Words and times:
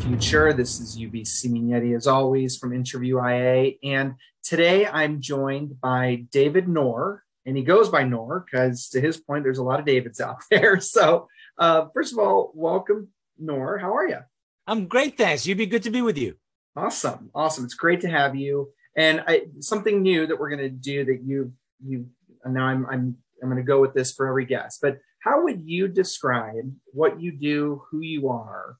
future. 0.00 0.52
This 0.54 0.80
is 0.80 0.96
UB 0.96 1.12
Ciminetti, 1.12 1.94
as 1.94 2.06
always, 2.06 2.56
from 2.56 2.72
Interview 2.72 3.22
IA. 3.22 3.72
And 3.84 4.14
today 4.42 4.86
I'm 4.86 5.20
joined 5.20 5.78
by 5.80 6.26
David 6.32 6.68
Nour, 6.68 7.22
and 7.44 7.56
he 7.56 7.62
goes 7.62 7.90
by 7.90 8.04
Nour 8.04 8.46
because, 8.46 8.88
to 8.90 9.00
his 9.00 9.18
point, 9.18 9.44
there's 9.44 9.58
a 9.58 9.62
lot 9.62 9.78
of 9.78 9.84
Davids 9.84 10.20
out 10.20 10.38
there. 10.50 10.80
So, 10.80 11.28
uh, 11.58 11.86
first 11.92 12.12
of 12.12 12.18
all, 12.18 12.50
welcome, 12.54 13.08
Nour. 13.38 13.78
How 13.78 13.94
are 13.94 14.08
you? 14.08 14.18
I'm 14.66 14.86
great, 14.86 15.18
thanks. 15.18 15.46
You'd 15.46 15.58
be 15.58 15.66
good 15.66 15.82
to 15.82 15.90
be 15.90 16.00
with 16.00 16.16
you. 16.16 16.36
Awesome, 16.76 17.30
awesome. 17.34 17.64
It's 17.64 17.74
great 17.74 18.00
to 18.00 18.08
have 18.08 18.34
you. 18.34 18.70
And 18.96 19.22
I, 19.26 19.42
something 19.60 20.02
new 20.02 20.26
that 20.26 20.38
we're 20.38 20.50
going 20.50 20.62
to 20.62 20.70
do 20.70 21.04
that 21.04 21.22
you 21.22 21.52
you 21.84 22.06
now 22.46 22.64
I'm 22.64 22.86
I'm 22.86 23.16
I'm 23.42 23.48
going 23.48 23.56
to 23.56 23.62
go 23.62 23.80
with 23.80 23.94
this 23.94 24.12
for 24.12 24.26
every 24.26 24.46
guest. 24.46 24.78
But 24.80 24.98
how 25.22 25.44
would 25.44 25.62
you 25.64 25.88
describe 25.88 26.72
what 26.92 27.20
you 27.20 27.32
do, 27.32 27.82
who 27.90 28.00
you 28.00 28.28
are, 28.28 28.76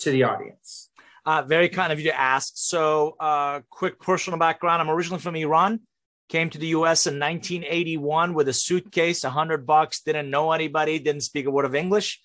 to 0.00 0.10
the 0.10 0.24
audience? 0.24 0.90
Uh, 1.24 1.42
very 1.42 1.68
kind 1.68 1.92
of 1.92 1.98
you 2.00 2.06
to 2.06 2.18
ask. 2.18 2.52
So, 2.56 3.16
uh, 3.20 3.60
quick 3.68 4.00
personal 4.00 4.38
background: 4.38 4.80
I'm 4.80 4.90
originally 4.90 5.20
from 5.20 5.36
Iran. 5.36 5.80
Came 6.28 6.48
to 6.50 6.58
the 6.58 6.68
U.S. 6.68 7.06
in 7.06 7.18
1981 7.18 8.34
with 8.34 8.48
a 8.48 8.52
suitcase, 8.52 9.22
hundred 9.24 9.66
bucks. 9.66 10.00
Didn't 10.00 10.30
know 10.30 10.52
anybody. 10.52 10.98
Didn't 10.98 11.22
speak 11.22 11.46
a 11.46 11.50
word 11.50 11.64
of 11.64 11.74
English. 11.74 12.20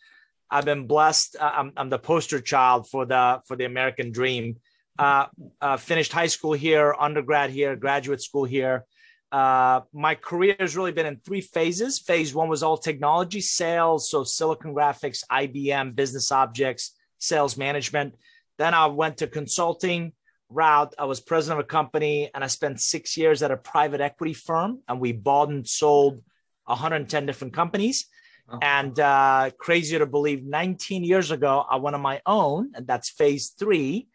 I've 0.50 0.66
been 0.66 0.88
blessed. 0.88 1.38
Uh, 1.40 1.52
I'm, 1.56 1.74
I'm, 1.76 1.90
the 1.90 1.98
poster 1.98 2.40
child 2.40 2.88
for 2.88 3.06
the 3.06 3.42
for 3.48 3.56
the 3.56 3.66
American 3.66 4.12
dream. 4.12 4.58
Uh, 4.98 5.26
uh, 5.60 5.78
finished 5.78 6.14
high 6.14 6.28
school 6.28 6.54
here, 6.54 6.96
undergrad 6.98 7.50
here, 7.50 7.76
graduate 7.76 8.22
school 8.22 8.46
here. 8.46 8.86
Uh, 9.32 9.82
my 9.92 10.16
career 10.16 10.56
has 10.60 10.78
really 10.78 10.94
been 10.94 11.06
in 11.06 11.18
three 11.18 11.42
phases. 11.42 12.00
Phase 12.00 12.34
one 12.34 12.48
was 12.48 12.64
all 12.64 12.78
technology 12.78 13.42
sales, 13.42 14.10
so 14.10 14.24
Silicon 14.24 14.74
Graphics, 14.74 15.24
IBM, 15.30 15.96
business 15.96 16.32
objects, 16.32 16.95
sales 17.18 17.58
management. 17.58 18.16
Then 18.58 18.74
I 18.74 18.88
went 18.88 19.18
to 19.18 19.28
consulting 19.28 20.14
route. 20.50 20.94
I 20.98 21.06
was 21.06 21.20
president 21.20 21.60
of 21.60 21.66
a 21.66 21.68
company 21.68 22.30
and 22.34 22.44
I 22.44 22.48
spent 22.48 22.80
six 22.80 23.18
years 23.18 23.44
at 23.44 23.52
a 23.52 23.58
private 23.58 24.02
equity 24.02 24.34
firm 24.34 24.80
and 24.88 25.00
we 25.00 25.12
bought 25.12 25.50
and 25.50 25.68
sold 25.68 26.22
110 26.66 27.26
different 27.26 27.54
companies. 27.54 28.08
Oh. 28.50 28.60
And 28.62 29.00
uh, 29.00 29.52
crazier 29.58 30.00
to 30.00 30.06
believe, 30.06 30.44
19 30.44 31.04
years 31.04 31.32
ago, 31.32 31.66
I 31.70 31.78
went 31.78 31.96
on 31.96 32.02
my 32.02 32.22
own, 32.28 32.74
and 32.76 32.86
that's 32.86 33.10
phase 33.10 33.56
three. 33.58 34.08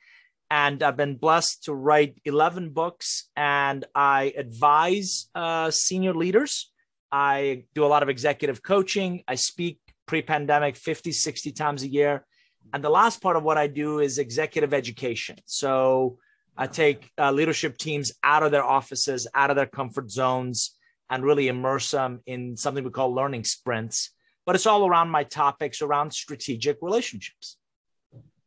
And 0.50 0.82
I've 0.82 0.96
been 0.96 1.16
blessed 1.16 1.64
to 1.64 1.74
write 1.74 2.20
11 2.24 2.70
books 2.70 3.28
and 3.36 3.84
I 3.94 4.34
advise 4.36 5.28
uh, 5.32 5.70
senior 5.70 6.12
leaders. 6.12 6.72
I 7.12 7.64
do 7.74 7.84
a 7.84 7.86
lot 7.86 8.02
of 8.02 8.08
executive 8.08 8.60
coaching. 8.60 9.22
I 9.28 9.36
speak 9.36 9.78
pre 10.06 10.22
pandemic 10.22 10.74
50, 10.74 11.12
60 11.12 11.52
times 11.52 11.84
a 11.84 11.88
year. 11.88 12.26
And 12.72 12.84
the 12.84 12.90
last 12.90 13.20
part 13.20 13.36
of 13.36 13.42
what 13.42 13.58
I 13.58 13.66
do 13.66 13.98
is 13.98 14.18
executive 14.18 14.72
education. 14.72 15.36
So 15.44 16.18
I 16.56 16.66
take 16.66 17.10
uh, 17.18 17.32
leadership 17.32 17.78
teams 17.78 18.12
out 18.22 18.42
of 18.42 18.50
their 18.50 18.64
offices, 18.64 19.26
out 19.34 19.50
of 19.50 19.56
their 19.56 19.66
comfort 19.66 20.10
zones, 20.10 20.76
and 21.08 21.24
really 21.24 21.48
immerse 21.48 21.90
them 21.90 22.20
in 22.26 22.56
something 22.56 22.84
we 22.84 22.90
call 22.90 23.14
learning 23.14 23.44
sprints. 23.44 24.10
But 24.46 24.54
it's 24.54 24.66
all 24.66 24.86
around 24.86 25.10
my 25.10 25.24
topics 25.24 25.82
around 25.82 26.12
strategic 26.12 26.78
relationships. 26.80 27.56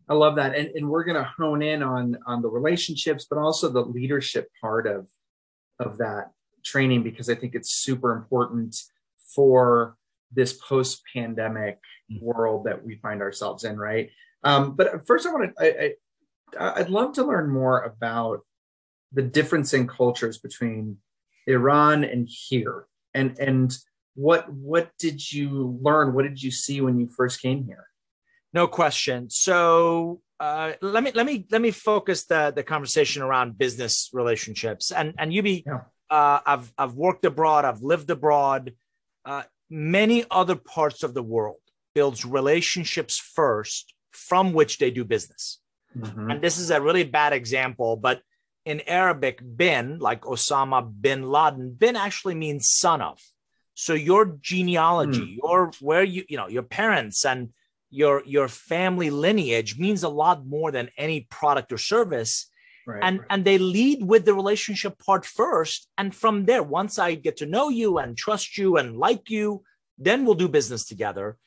I 0.08 0.14
love 0.14 0.36
that. 0.36 0.56
And, 0.56 0.70
and 0.76 0.90
we're 0.90 1.04
going 1.04 1.18
to 1.18 1.30
hone 1.38 1.62
in 1.62 1.82
on, 1.82 2.18
on 2.26 2.42
the 2.42 2.50
relationships, 2.50 3.26
but 3.30 3.40
also 3.40 3.70
the 3.70 3.82
leadership 3.82 4.50
part 4.62 4.86
of, 4.88 5.08
of 5.80 5.98
that 5.98 6.32
training, 6.64 7.04
because 7.04 7.30
I 7.30 7.36
think 7.36 7.56
it's 7.56 7.72
super 7.72 8.12
important 8.14 8.82
for 9.36 9.98
this 10.34 10.53
post 10.53 11.02
pandemic 11.14 11.80
mm-hmm. 12.12 12.26
world 12.26 12.66
that 12.66 12.84
we 12.84 12.95
find 12.95 13.22
ourselves 13.22 13.64
in, 13.64 13.78
right? 13.78 14.09
Um, 14.44 14.75
but 14.75 15.08
first, 15.08 15.25
I 15.25 15.31
want 15.31 15.56
to, 15.58 15.94
I, 16.59 16.80
would 16.80 16.90
love 16.90 17.13
to 17.13 17.24
learn 17.24 17.50
more 17.50 17.81
about 17.81 18.41
the 19.12 19.22
difference 19.22 19.74
in 19.74 19.88
cultures 19.88 20.38
between 20.38 20.97
Iran 21.47 22.03
and 22.03 22.28
here, 22.30 22.85
and 23.13 23.38
and 23.40 23.75
what 24.16 24.52
what 24.52 24.91
did 25.00 25.31
you 25.31 25.80
learn? 25.81 26.13
What 26.13 26.24
did 26.24 26.41
you 26.41 26.52
see 26.52 26.81
when 26.81 27.00
you 27.00 27.08
first 27.08 27.41
came 27.41 27.66
here? 27.66 27.88
No 28.53 28.68
question. 28.68 29.29
So 29.29 30.22
uh, 30.40 30.74
let 30.81 31.03
me 31.03 31.12
let 31.13 31.25
me 31.25 31.47
let 31.52 31.62
me 31.62 31.72
focus 31.72 32.25
the 32.25 32.52
the 32.56 32.63
conversation 32.63 33.22
around 33.22 33.58
business 33.58 34.09
relationships 34.13 34.91
and 34.91 35.13
and 35.18 35.35
UB. 35.35 35.46
Yeah. 35.46 35.81
Uh, 36.09 36.40
I've 36.46 36.72
I've 36.78 36.94
worked 36.94 37.25
abroad. 37.25 37.66
I've 37.66 37.81
lived 37.81 38.09
abroad. 38.09 38.74
Uh, 39.25 39.44
many 39.73 40.23
other 40.29 40.56
parts 40.56 41.01
of 41.01 41.16
the 41.16 41.23
world 41.23 41.57
builds 41.95 42.23
relationships 42.23 43.17
first 43.17 43.94
from 44.11 44.53
which 44.53 44.78
they 44.78 44.91
do 44.91 45.03
business. 45.03 45.59
Mm-hmm. 45.97 46.29
And 46.29 46.41
this 46.41 46.59
is 46.59 46.69
a 46.69 46.79
really 46.79 47.03
bad 47.03 47.34
example, 47.34 47.97
but 47.97 48.22
in 48.66 48.81
Arabic, 48.81 49.41
bin, 49.56 49.97
like 50.00 50.22
Osama 50.22 50.89
bin 51.01 51.23
Laden, 51.23 51.73
bin 51.73 51.95
actually 51.95 52.35
means 52.35 52.69
son 52.69 53.01
of. 53.01 53.19
So 53.73 53.94
your 53.94 54.38
genealogy, 54.39 55.19
mm. 55.19 55.38
your 55.41 55.72
where 55.81 56.03
you, 56.03 56.23
you 56.29 56.38
know, 56.38 56.47
your 56.47 56.63
parents 56.63 57.25
and 57.25 57.50
your 57.90 58.23
your 58.25 58.47
family 58.47 59.09
lineage 59.09 59.79
means 59.79 60.03
a 60.03 60.09
lot 60.09 60.45
more 60.45 60.72
than 60.72 60.90
any 60.97 61.22
product 61.22 61.73
or 61.73 61.79
service. 61.79 62.50
Right, 62.86 63.02
and 63.04 63.20
right. 63.20 63.28
and 63.30 63.46
they 63.46 63.58
lead 63.58 64.04
with 64.04 64.26
the 64.26 64.34
relationship 64.34 65.00
part 65.00 65.26
first. 65.26 65.88
And 65.98 66.14
from 66.14 66.46
there, 66.46 66.64
once 66.64 67.00
I 67.00 67.16
get 67.16 67.38
to 67.38 67.46
know 67.46 67.70
you 67.70 67.98
and 67.98 68.18
trust 68.18 68.58
you 68.58 68.78
and 68.78 68.98
like 68.98 69.30
you, 69.30 69.64
then 69.98 70.26
we'll 70.26 70.36
do 70.36 70.50
business 70.50 70.86
together. 70.86 71.38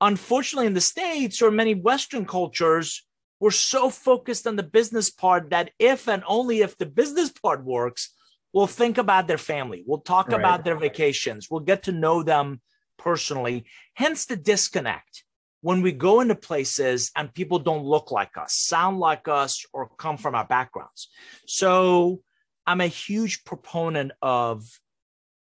Unfortunately, 0.00 0.66
in 0.66 0.74
the 0.74 0.80
States 0.80 1.42
or 1.42 1.50
many 1.50 1.74
Western 1.74 2.24
cultures, 2.24 3.04
we're 3.40 3.50
so 3.50 3.90
focused 3.90 4.46
on 4.46 4.56
the 4.56 4.62
business 4.62 5.10
part 5.10 5.50
that 5.50 5.70
if 5.78 6.08
and 6.08 6.22
only 6.26 6.60
if 6.60 6.76
the 6.76 6.86
business 6.86 7.30
part 7.30 7.64
works, 7.64 8.10
we'll 8.52 8.66
think 8.66 8.98
about 8.98 9.26
their 9.26 9.38
family. 9.38 9.82
We'll 9.86 10.00
talk 10.00 10.28
right. 10.28 10.38
about 10.38 10.64
their 10.64 10.76
vacations. 10.76 11.48
We'll 11.50 11.60
get 11.60 11.84
to 11.84 11.92
know 11.92 12.22
them 12.22 12.60
personally. 12.98 13.64
Hence 13.94 14.26
the 14.26 14.36
disconnect 14.36 15.24
when 15.60 15.82
we 15.82 15.92
go 15.92 16.20
into 16.20 16.34
places 16.34 17.10
and 17.16 17.34
people 17.34 17.58
don't 17.58 17.84
look 17.84 18.10
like 18.10 18.36
us, 18.36 18.54
sound 18.54 18.98
like 18.98 19.26
us, 19.28 19.64
or 19.72 19.88
come 19.98 20.16
from 20.16 20.34
our 20.34 20.46
backgrounds. 20.46 21.08
So 21.46 22.22
I'm 22.66 22.80
a 22.80 22.86
huge 22.86 23.44
proponent 23.44 24.12
of 24.22 24.64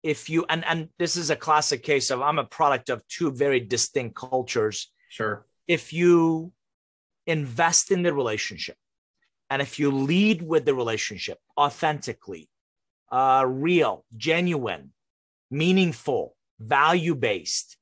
if 0.03 0.29
you 0.29 0.45
and 0.49 0.65
and 0.65 0.89
this 0.99 1.17
is 1.17 1.31
a 1.31 1.37
classic 1.37 1.83
case 1.83 2.11
of 2.11 2.21
I'm 2.21 2.39
a 2.39 2.45
product 2.45 2.91
of 2.91 3.07
two 3.09 3.31
very 3.31 3.61
distinct 3.61 4.17
cultures. 4.17 4.91
Sure. 5.09 5.47
If 5.69 5.93
you 5.93 6.53
invest 7.27 7.91
in 7.91 8.03
the 8.03 8.13
relationship 8.13 8.77
and 9.49 9.63
if 9.63 9.79
you 9.79 9.91
lead 9.91 10.43
with 10.43 10.65
the 10.65 10.75
relationship 10.75 11.39
authentically, 11.57 12.49
uh, 13.13 13.45
real, 13.47 14.05
genuine, 14.17 14.93
meaningful, 15.51 16.35
value 16.59 17.15
based, 17.15 17.77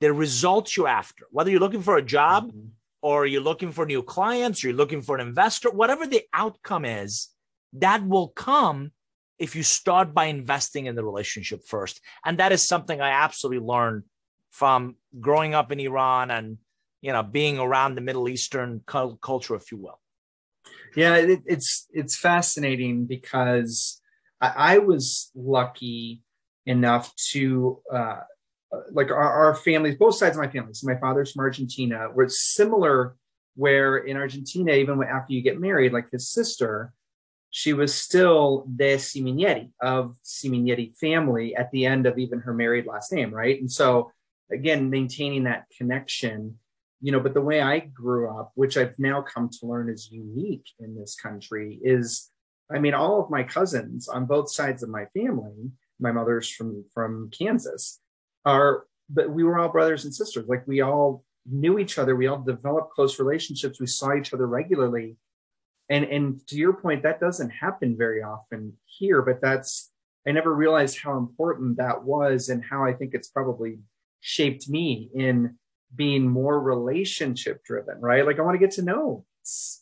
the 0.00 0.12
results 0.12 0.76
you're 0.76 0.88
after, 0.88 1.26
whether 1.30 1.50
you're 1.50 1.60
looking 1.60 1.82
for 1.82 1.96
a 1.96 2.02
job 2.02 2.48
mm-hmm. 2.48 2.68
or 3.02 3.26
you're 3.26 3.40
looking 3.40 3.72
for 3.72 3.86
new 3.86 4.02
clients, 4.02 4.62
or 4.62 4.68
you're 4.68 4.76
looking 4.76 5.02
for 5.02 5.16
an 5.16 5.26
investor, 5.26 5.70
whatever 5.70 6.06
the 6.06 6.22
outcome 6.32 6.84
is, 6.84 7.28
that 7.72 8.06
will 8.06 8.28
come 8.28 8.92
if 9.38 9.54
you 9.54 9.62
start 9.62 10.14
by 10.14 10.26
investing 10.26 10.86
in 10.86 10.94
the 10.94 11.04
relationship 11.04 11.66
first. 11.66 12.00
And 12.24 12.38
that 12.38 12.52
is 12.52 12.66
something 12.66 13.00
I 13.00 13.10
absolutely 13.10 13.66
learned 13.66 14.04
from 14.50 14.96
growing 15.20 15.54
up 15.54 15.70
in 15.70 15.80
Iran 15.80 16.30
and 16.30 16.58
you 17.02 17.12
know 17.12 17.22
being 17.22 17.58
around 17.58 17.94
the 17.94 18.00
Middle 18.00 18.28
Eastern 18.28 18.80
culture, 18.86 19.54
if 19.54 19.70
you 19.70 19.78
will. 19.78 20.00
Yeah, 20.94 21.16
it, 21.16 21.40
it's 21.46 21.86
it's 21.92 22.16
fascinating 22.16 23.04
because 23.04 24.00
I, 24.40 24.74
I 24.74 24.78
was 24.78 25.30
lucky 25.34 26.22
enough 26.64 27.14
to 27.32 27.80
uh, 27.92 28.20
like 28.92 29.10
our, 29.10 29.16
our, 29.16 29.54
families, 29.54 29.96
both 29.96 30.16
sides 30.16 30.36
of 30.36 30.42
my 30.42 30.50
family. 30.50 30.74
So 30.74 30.86
my 30.86 30.98
father's 30.98 31.32
from 31.32 31.40
Argentina, 31.40 32.08
were 32.12 32.28
similar. 32.28 33.16
Where 33.58 33.96
in 33.96 34.18
Argentina, 34.18 34.72
even 34.72 35.02
after 35.02 35.32
you 35.32 35.40
get 35.40 35.58
married, 35.58 35.94
like 35.94 36.10
his 36.10 36.28
sister, 36.28 36.92
she 37.48 37.72
was 37.72 37.94
still 37.94 38.66
de 38.76 38.96
Ciminetti 38.96 39.70
of 39.80 40.14
Ciminetti 40.22 40.94
family 40.98 41.56
at 41.56 41.70
the 41.70 41.86
end 41.86 42.04
of 42.04 42.18
even 42.18 42.40
her 42.40 42.52
married 42.52 42.84
last 42.84 43.10
name, 43.14 43.32
right? 43.32 43.58
And 43.58 43.72
so 43.72 44.12
again, 44.52 44.90
maintaining 44.90 45.44
that 45.44 45.64
connection, 45.76 46.58
you 47.00 47.12
know, 47.12 47.20
but 47.20 47.32
the 47.32 47.40
way 47.40 47.62
I 47.62 47.78
grew 47.78 48.38
up, 48.38 48.52
which 48.54 48.76
I've 48.76 48.98
now 48.98 49.22
come 49.22 49.48
to 49.48 49.66
learn 49.66 49.88
is 49.88 50.10
unique 50.10 50.68
in 50.78 50.94
this 50.94 51.14
country, 51.14 51.80
is 51.82 52.30
I 52.70 52.78
mean, 52.78 52.94
all 52.94 53.22
of 53.22 53.30
my 53.30 53.42
cousins 53.42 54.08
on 54.08 54.26
both 54.26 54.50
sides 54.50 54.82
of 54.82 54.88
my 54.88 55.06
family, 55.16 55.70
my 56.00 56.12
mother's 56.12 56.50
from 56.50 56.84
from 56.92 57.30
Kansas, 57.30 58.00
are 58.46 58.84
but 59.08 59.30
we 59.30 59.44
were 59.44 59.58
all 59.58 59.68
brothers 59.68 60.04
and 60.04 60.14
sisters. 60.14 60.46
Like 60.48 60.66
we 60.66 60.80
all 60.80 61.24
knew 61.48 61.78
each 61.78 61.98
other, 61.98 62.16
we 62.16 62.26
all 62.26 62.42
developed 62.42 62.92
close 62.92 63.20
relationships, 63.20 63.78
we 63.78 63.86
saw 63.86 64.14
each 64.14 64.32
other 64.32 64.46
regularly 64.46 65.16
and 65.88 66.04
and 66.04 66.44
to 66.48 66.56
your 66.56 66.72
point 66.72 67.02
that 67.02 67.20
doesn't 67.20 67.50
happen 67.50 67.96
very 67.96 68.20
often 68.20 68.72
here 68.86 69.22
but 69.22 69.40
that's 69.40 69.92
i 70.26 70.32
never 70.32 70.52
realized 70.52 70.98
how 70.98 71.16
important 71.16 71.76
that 71.76 72.02
was 72.02 72.48
and 72.48 72.64
how 72.68 72.84
i 72.84 72.92
think 72.92 73.14
it's 73.14 73.28
probably 73.28 73.78
shaped 74.20 74.68
me 74.68 75.08
in 75.14 75.54
being 75.94 76.28
more 76.28 76.60
relationship 76.60 77.62
driven 77.62 78.00
right 78.00 78.26
like 78.26 78.40
i 78.40 78.42
want 78.42 78.56
to 78.56 78.58
get 78.58 78.72
to 78.72 78.82
know 78.82 79.24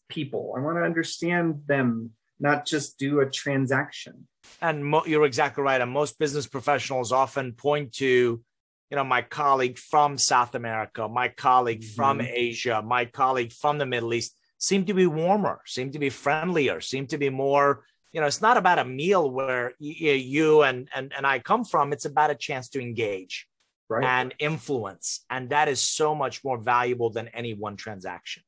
people. 0.09 0.55
I 0.57 0.61
want 0.61 0.77
to 0.79 0.83
understand 0.83 1.63
them, 1.67 2.11
not 2.39 2.67
just 2.67 2.99
do 2.99 3.21
a 3.21 3.31
transaction. 3.31 4.29
And 4.61 4.85
mo- 4.85 5.05
you're 5.07 5.25
exactly 5.25 5.63
right. 5.63 5.81
And 5.81 5.91
most 5.91 6.19
business 6.19 6.47
professionals 6.47 7.13
often 7.13 7.53
point 7.53 7.93
to, 7.95 8.43
you 8.91 8.97
know, 8.97 9.05
my 9.05 9.23
colleague 9.23 9.79
from 9.79 10.19
South 10.19 10.55
America, 10.55 11.09
my 11.09 11.29
colleague 11.29 11.83
mm-hmm. 11.83 11.95
from 11.95 12.21
Asia, 12.21 12.83
my 12.83 13.05
colleague 13.05 13.53
from 13.53 13.79
the 13.79 13.87
Middle 13.87 14.15
East 14.15 14.37
seem 14.59 14.85
to 14.87 14.95
be 14.95 15.07
warmer, 15.07 15.61
seem 15.67 15.91
to 15.93 15.99
be 15.99 16.11
friendlier, 16.11 16.81
seem 16.81 17.07
to 17.09 17.19
be 17.19 17.31
more. 17.31 17.85
You 18.13 18.21
know, 18.21 18.27
it's 18.27 18.41
not 18.41 18.57
about 18.57 18.79
a 18.79 18.85
meal 18.85 19.31
where 19.31 19.73
you 19.79 20.63
and 20.63 20.89
and 20.95 21.13
and 21.17 21.27
I 21.27 21.41
come 21.41 21.65
from. 21.65 21.93
It's 21.93 22.05
about 22.05 22.31
a 22.31 22.37
chance 22.37 22.69
to 22.71 22.81
engage 22.81 23.49
right. 23.89 24.05
and 24.05 24.35
influence. 24.39 25.25
And 25.31 25.51
that 25.51 25.69
is 25.69 25.81
so 25.81 26.15
much 26.15 26.45
more 26.45 26.59
valuable 26.59 27.11
than 27.11 27.29
any 27.29 27.55
one 27.55 27.77
transaction. 27.77 28.43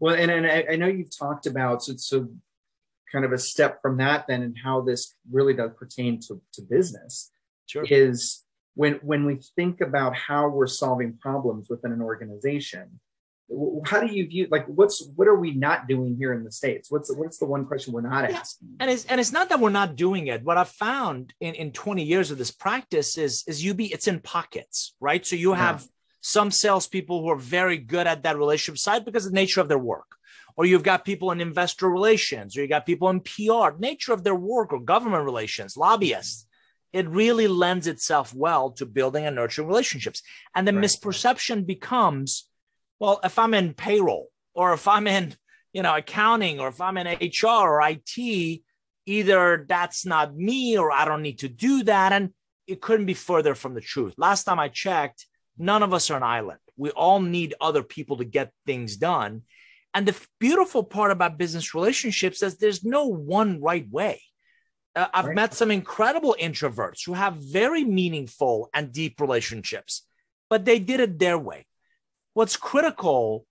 Well, 0.00 0.14
and, 0.14 0.30
and 0.30 0.46
I, 0.46 0.66
I 0.72 0.76
know 0.76 0.86
you've 0.86 1.16
talked 1.16 1.46
about 1.46 1.82
so, 1.82 1.94
so 1.96 2.28
kind 3.10 3.24
of 3.24 3.32
a 3.32 3.38
step 3.38 3.80
from 3.82 3.98
that 3.98 4.26
then 4.26 4.42
and 4.42 4.56
how 4.62 4.80
this 4.80 5.16
really 5.30 5.54
does 5.54 5.70
pertain 5.76 6.18
to, 6.20 6.40
to 6.54 6.62
business 6.62 7.30
sure. 7.66 7.84
is 7.84 8.42
when 8.74 8.94
when 9.02 9.24
we 9.24 9.38
think 9.56 9.80
about 9.80 10.14
how 10.16 10.48
we're 10.48 10.66
solving 10.66 11.16
problems 11.18 11.68
within 11.68 11.92
an 11.92 12.02
organization 12.02 13.00
how 13.84 14.00
do 14.00 14.12
you 14.12 14.26
view 14.26 14.48
like 14.50 14.66
what's 14.66 15.06
what 15.16 15.28
are 15.28 15.34
we 15.34 15.52
not 15.52 15.86
doing 15.86 16.16
here 16.16 16.32
in 16.32 16.44
the 16.44 16.50
states? 16.50 16.90
What's 16.90 17.14
what's 17.14 17.38
the 17.38 17.46
one 17.46 17.66
question 17.66 17.92
we're 17.92 18.00
not 18.00 18.30
yeah. 18.30 18.38
asking? 18.38 18.76
And 18.80 18.90
it's 18.90 19.04
and 19.06 19.20
it's 19.20 19.32
not 19.32 19.48
that 19.50 19.60
we're 19.60 19.70
not 19.70 19.96
doing 19.96 20.28
it. 20.28 20.42
What 20.42 20.56
i've 20.56 20.68
found 20.68 21.34
in 21.40 21.54
in 21.54 21.72
20 21.72 22.02
years 22.02 22.30
of 22.30 22.38
this 22.38 22.50
practice 22.50 23.18
is 23.18 23.44
is 23.46 23.66
UB 23.66 23.80
it's 23.80 24.08
in 24.08 24.20
pockets 24.20 24.94
right? 25.00 25.24
So 25.24 25.36
you 25.36 25.52
have 25.52 25.82
yeah. 25.82 25.86
some 26.20 26.50
salespeople 26.50 27.22
who 27.22 27.28
are 27.28 27.36
very 27.36 27.78
good 27.78 28.06
at 28.06 28.22
that 28.22 28.38
relationship 28.38 28.78
side 28.78 29.04
because 29.04 29.26
of 29.26 29.32
the 29.32 29.36
nature 29.36 29.60
of 29.60 29.68
their 29.68 29.78
work. 29.78 30.16
Or 30.56 30.66
you've 30.66 30.82
got 30.82 31.04
people 31.04 31.30
in 31.30 31.40
investor 31.40 31.88
relations 31.88 32.56
or 32.56 32.62
you 32.62 32.68
got 32.68 32.86
people 32.86 33.08
in 33.10 33.20
pr 33.20 33.70
nature 33.78 34.12
of 34.12 34.22
their 34.22 34.34
work 34.34 34.72
or 34.72 34.80
government 34.80 35.24
relations 35.24 35.76
lobbyists 35.76 36.46
it 36.92 37.08
really 37.08 37.48
lends 37.48 37.86
itself 37.86 38.34
well 38.34 38.70
to 38.72 38.86
building 38.86 39.24
and 39.24 39.36
nurturing 39.36 39.68
relationships 39.68 40.22
and 40.54 40.68
the 40.68 40.72
right. 40.72 40.84
misperception 40.84 41.66
becomes 41.66 42.48
well, 43.02 43.18
if 43.24 43.36
I'm 43.36 43.52
in 43.52 43.74
payroll 43.74 44.28
or 44.54 44.74
if 44.74 44.86
I'm 44.86 45.08
in, 45.08 45.34
you 45.72 45.82
know, 45.82 45.96
accounting 45.96 46.60
or 46.60 46.68
if 46.68 46.80
I'm 46.80 46.96
in 46.96 47.08
HR 47.08 47.48
or 47.48 47.82
IT, 47.82 48.60
either 49.06 49.66
that's 49.68 50.06
not 50.06 50.36
me 50.36 50.78
or 50.78 50.92
I 50.92 51.04
don't 51.04 51.22
need 51.22 51.40
to 51.40 51.48
do 51.48 51.82
that. 51.82 52.12
And 52.12 52.30
it 52.68 52.80
couldn't 52.80 53.06
be 53.06 53.14
further 53.14 53.56
from 53.56 53.74
the 53.74 53.80
truth. 53.80 54.14
Last 54.16 54.44
time 54.44 54.60
I 54.60 54.68
checked, 54.68 55.26
none 55.58 55.82
of 55.82 55.92
us 55.92 56.12
are 56.12 56.16
an 56.16 56.22
island. 56.22 56.60
We 56.76 56.90
all 56.90 57.20
need 57.20 57.56
other 57.60 57.82
people 57.82 58.18
to 58.18 58.24
get 58.24 58.52
things 58.66 58.96
done. 58.96 59.42
And 59.92 60.06
the 60.06 60.16
beautiful 60.38 60.84
part 60.84 61.10
about 61.10 61.38
business 61.38 61.74
relationships 61.74 62.40
is 62.40 62.56
there's 62.56 62.84
no 62.84 63.06
one 63.06 63.60
right 63.60 63.90
way. 63.90 64.22
Uh, 64.94 65.06
I've 65.14 65.26
right. 65.26 65.34
met 65.34 65.54
some 65.54 65.70
incredible 65.70 66.36
introverts 66.40 67.06
who 67.06 67.14
have 67.14 67.36
very 67.36 67.84
meaningful 67.84 68.68
and 68.74 68.92
deep 68.92 69.20
relationships, 69.20 70.06
but 70.50 70.64
they 70.64 70.78
did 70.78 71.00
it 71.00 71.18
their 71.18 71.38
way 71.38 71.66
what's 72.34 72.56
critical 72.56 73.46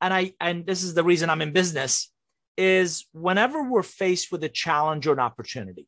and 0.00 0.12
i 0.12 0.32
and 0.40 0.66
this 0.66 0.82
is 0.82 0.94
the 0.94 1.04
reason 1.04 1.30
i'm 1.30 1.42
in 1.42 1.52
business 1.52 2.12
is 2.56 3.06
whenever 3.12 3.62
we're 3.62 3.82
faced 3.82 4.32
with 4.32 4.42
a 4.44 4.48
challenge 4.48 5.06
or 5.06 5.12
an 5.12 5.18
opportunity 5.18 5.86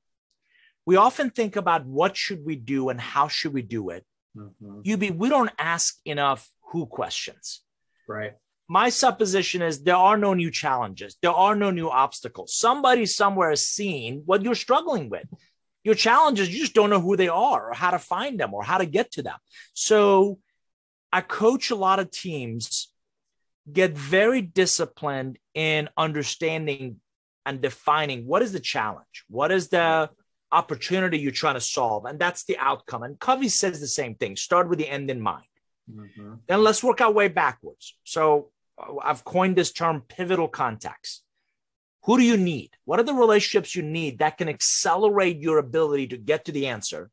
we 0.84 0.96
often 0.96 1.30
think 1.30 1.56
about 1.56 1.86
what 1.86 2.16
should 2.16 2.44
we 2.44 2.56
do 2.56 2.88
and 2.88 3.00
how 3.00 3.28
should 3.28 3.52
we 3.52 3.62
do 3.62 3.90
it 3.90 4.04
mm-hmm. 4.36 4.80
UB 4.90 5.16
we 5.16 5.28
don't 5.28 5.52
ask 5.58 5.98
enough 6.04 6.50
who 6.72 6.86
questions 6.86 7.62
right 8.08 8.34
my 8.68 8.88
supposition 8.88 9.62
is 9.62 9.82
there 9.82 9.96
are 9.96 10.16
no 10.16 10.34
new 10.34 10.50
challenges. 10.50 11.16
There 11.20 11.32
are 11.32 11.54
no 11.54 11.70
new 11.70 11.90
obstacles. 11.90 12.54
Somebody 12.56 13.06
somewhere 13.06 13.50
has 13.50 13.66
seen 13.66 14.22
what 14.24 14.42
you're 14.42 14.54
struggling 14.54 15.10
with. 15.10 15.26
Your 15.84 15.94
challenges 15.94 16.48
you 16.48 16.60
just 16.60 16.74
don't 16.74 16.90
know 16.90 17.00
who 17.00 17.16
they 17.16 17.28
are 17.28 17.70
or 17.70 17.74
how 17.74 17.90
to 17.90 17.98
find 17.98 18.38
them 18.38 18.54
or 18.54 18.62
how 18.62 18.78
to 18.78 18.86
get 18.86 19.12
to 19.12 19.22
them. 19.22 19.36
So 19.74 20.38
I 21.12 21.20
coach 21.20 21.70
a 21.70 21.74
lot 21.74 21.98
of 21.98 22.10
teams 22.10 22.88
get 23.70 23.92
very 23.92 24.40
disciplined 24.40 25.38
in 25.54 25.88
understanding 25.96 27.00
and 27.44 27.60
defining 27.60 28.26
what 28.26 28.42
is 28.42 28.52
the 28.52 28.60
challenge, 28.60 29.24
what 29.28 29.50
is 29.52 29.68
the 29.68 30.10
opportunity 30.50 31.18
you're 31.18 31.32
trying 31.32 31.54
to 31.54 31.60
solve, 31.60 32.04
and 32.04 32.18
that's 32.18 32.44
the 32.44 32.58
outcome. 32.58 33.02
And 33.02 33.18
Covey 33.18 33.48
says 33.48 33.80
the 33.80 33.88
same 33.88 34.14
thing: 34.14 34.36
start 34.36 34.68
with 34.68 34.78
the 34.78 34.88
end 34.88 35.10
in 35.10 35.20
mind. 35.20 35.44
Mm-hmm. 35.94 36.34
Then 36.46 36.62
let's 36.62 36.82
work 36.82 37.00
our 37.00 37.12
way 37.12 37.28
backwards. 37.28 37.96
So 38.04 38.50
uh, 38.78 38.96
I've 39.02 39.24
coined 39.24 39.56
this 39.56 39.72
term 39.72 40.02
pivotal 40.08 40.48
contacts. 40.48 41.22
Who 42.04 42.18
do 42.18 42.24
you 42.24 42.36
need? 42.36 42.70
What 42.84 42.98
are 42.98 43.04
the 43.04 43.14
relationships 43.14 43.76
you 43.76 43.82
need 43.82 44.18
that 44.18 44.38
can 44.38 44.48
accelerate 44.48 45.38
your 45.38 45.58
ability 45.58 46.08
to 46.08 46.16
get 46.16 46.46
to 46.46 46.52
the 46.52 46.66
answer? 46.66 47.10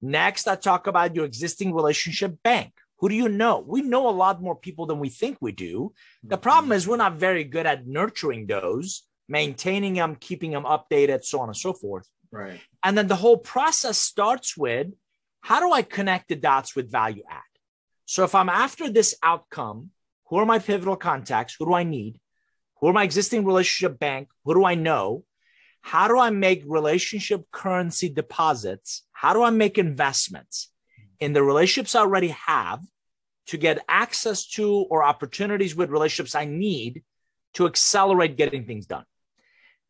Next, 0.00 0.48
I 0.48 0.56
talk 0.56 0.86
about 0.86 1.14
your 1.14 1.24
existing 1.24 1.74
relationship 1.74 2.42
bank. 2.42 2.72
Who 2.98 3.08
do 3.10 3.14
you 3.14 3.28
know? 3.28 3.62
We 3.66 3.82
know 3.82 4.08
a 4.08 4.10
lot 4.10 4.40
more 4.40 4.56
people 4.56 4.86
than 4.86 4.98
we 4.98 5.10
think 5.10 5.36
we 5.40 5.52
do. 5.52 5.92
The 6.24 6.38
problem 6.38 6.72
is 6.72 6.88
we're 6.88 6.96
not 6.96 7.16
very 7.16 7.44
good 7.44 7.66
at 7.66 7.86
nurturing 7.86 8.46
those, 8.46 9.02
maintaining 9.28 9.94
them, 9.94 10.16
keeping 10.16 10.52
them 10.52 10.64
updated, 10.64 11.24
so 11.24 11.40
on 11.40 11.48
and 11.48 11.56
so 11.56 11.74
forth. 11.74 12.08
Right. 12.30 12.60
And 12.82 12.96
then 12.96 13.08
the 13.08 13.16
whole 13.16 13.36
process 13.36 13.98
starts 13.98 14.56
with 14.56 14.88
how 15.40 15.60
do 15.60 15.72
I 15.72 15.82
connect 15.82 16.28
the 16.28 16.36
dots 16.36 16.74
with 16.74 16.90
value 16.90 17.22
add? 17.30 17.42
So 18.06 18.24
if 18.24 18.34
I'm 18.34 18.48
after 18.48 18.88
this 18.88 19.14
outcome, 19.22 19.90
who 20.28 20.36
are 20.36 20.46
my 20.46 20.58
pivotal 20.58 20.96
contacts? 20.96 21.56
Who 21.58 21.66
do 21.66 21.74
I 21.74 21.82
need? 21.82 22.20
Who 22.80 22.88
are 22.88 22.92
my 22.92 23.04
existing 23.04 23.44
relationship 23.44 23.98
bank? 23.98 24.28
Who 24.44 24.54
do 24.54 24.64
I 24.64 24.74
know? 24.74 25.24
How 25.82 26.08
do 26.08 26.18
I 26.18 26.30
make 26.30 26.62
relationship 26.66 27.44
currency 27.52 28.08
deposits? 28.08 29.02
How 29.12 29.32
do 29.32 29.42
I 29.42 29.50
make 29.50 29.78
investments 29.78 30.72
in 31.20 31.32
the 31.32 31.42
relationships 31.42 31.94
I 31.94 32.00
already 32.00 32.28
have 32.28 32.80
to 33.48 33.56
get 33.56 33.84
access 33.88 34.46
to 34.50 34.68
or 34.90 35.04
opportunities 35.04 35.76
with 35.76 35.90
relationships 35.90 36.34
I 36.34 36.44
need 36.44 37.02
to 37.54 37.66
accelerate 37.66 38.36
getting 38.36 38.66
things 38.66 38.86
done? 38.86 39.04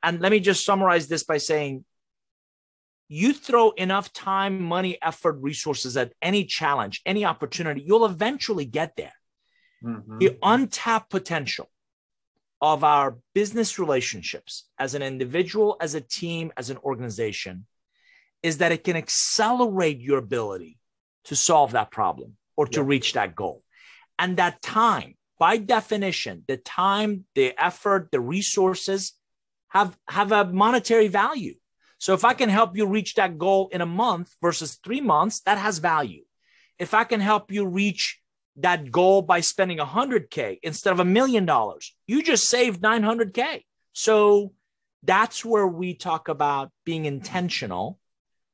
And 0.03 0.21
let 0.21 0.33
me 0.33 0.41
just 0.41 0.65
summarize 0.65 1.09
this 1.09 1.25
by 1.25 1.39
saying 1.39 1.85
you 3.09 3.33
throw 3.33 3.71
enough 3.73 4.13
time, 4.13 4.63
money, 4.63 4.99
effort, 5.01 5.37
resources 5.41 5.97
at 5.97 6.13
any 6.21 6.45
challenge, 6.45 7.03
any 7.07 7.25
opportunity, 7.25 7.83
you'll 7.87 8.05
eventually 8.05 8.65
get 8.65 8.97
there. 8.97 9.13
Mm-hmm. 9.85 10.19
The 10.19 10.39
untapped 10.43 11.11
potential 11.11 11.71
of 12.61 12.83
our 12.85 13.19
business 13.35 13.79
relationships 13.79 14.65
as 14.79 14.95
an 14.95 15.03
individual, 15.03 15.77
as 15.81 15.95
a 15.95 16.01
team, 16.01 16.53
as 16.57 16.71
an 16.71 16.79
organization 16.79 17.67
is 18.43 18.59
that 18.59 18.73
it 18.73 18.85
can 18.85 18.97
accelerate 18.97 20.01
your 20.01 20.19
ability 20.19 20.79
to 21.25 21.37
solve 21.37 21.73
that 21.73 21.91
problem 21.91 22.37
or 22.57 22.67
to 22.67 22.83
reach 22.83 23.13
that 23.13 23.35
goal. 23.35 23.63
And 24.19 24.37
that 24.39 24.63
time, 24.63 25.17
by 25.39 25.59
definition, 25.59 26.45
the 26.49 26.57
time, 26.57 27.25
the 27.35 27.53
effort, 27.63 28.09
the 28.11 28.21
resources 28.21 29.13
have, 29.69 29.97
have 30.09 30.33
a 30.33 30.45
monetary 30.45 31.09
value. 31.09 31.55
So 31.99 32.15
if 32.15 32.25
I 32.25 32.35
can 32.35 32.49
help 32.49 32.77
you 32.77 32.87
reach 32.87 33.15
that 33.15 33.39
goal 33.39 33.69
in 33.73 33.81
a 33.81 33.87
month 33.87 34.35
versus 34.43 34.79
three 34.85 35.01
months, 35.01 35.41
that 35.41 35.59
has 35.59 35.79
value. 35.79 36.25
If 36.79 36.93
I 36.95 37.05
can 37.05 37.21
help 37.21 37.51
you 37.51 37.67
reach 37.67 38.21
that 38.57 38.91
goal 38.91 39.23
by 39.23 39.41
spending 39.41 39.79
100K 39.79 40.59
instead 40.63 40.93
of 40.93 41.01
a 41.01 41.05
million 41.05 41.45
dollars. 41.45 41.95
You 42.07 42.23
just 42.23 42.49
saved 42.49 42.81
900K. 42.81 43.63
So 43.93 44.53
that's 45.03 45.45
where 45.45 45.67
we 45.67 45.95
talk 45.95 46.29
about 46.29 46.71
being 46.85 47.05
intentional, 47.05 47.99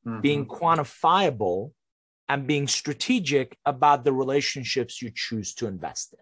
mm-hmm. 0.07 0.21
being 0.21 0.47
quantifiable, 0.47 1.73
and 2.29 2.47
being 2.47 2.67
strategic 2.67 3.57
about 3.65 4.05
the 4.05 4.13
relationships 4.13 5.03
you 5.03 5.11
choose 5.15 5.55
to 5.55 5.67
invest 5.67 6.15
in. 6.15 6.21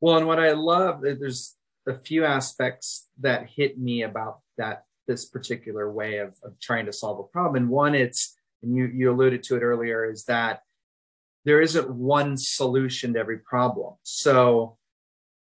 Well, 0.00 0.16
and 0.16 0.26
what 0.26 0.40
I 0.40 0.52
love, 0.52 1.00
there's 1.02 1.54
a 1.86 1.98
few 1.98 2.24
aspects 2.24 3.06
that 3.20 3.48
hit 3.48 3.78
me 3.78 4.02
about 4.02 4.40
that 4.58 4.84
this 5.06 5.24
particular 5.24 5.90
way 5.90 6.18
of, 6.18 6.34
of 6.42 6.58
trying 6.60 6.86
to 6.86 6.92
solve 6.92 7.18
a 7.18 7.24
problem. 7.24 7.62
And 7.62 7.70
one, 7.70 7.94
it's, 7.94 8.36
and 8.62 8.74
you, 8.74 8.86
you 8.86 9.10
alluded 9.10 9.42
to 9.44 9.56
it 9.56 9.62
earlier, 9.62 10.10
is 10.10 10.24
that 10.24 10.60
there 11.44 11.60
isn't 11.60 11.90
one 11.90 12.36
solution 12.36 13.14
to 13.14 13.20
every 13.20 13.38
problem. 13.38 13.94
So 14.02 14.76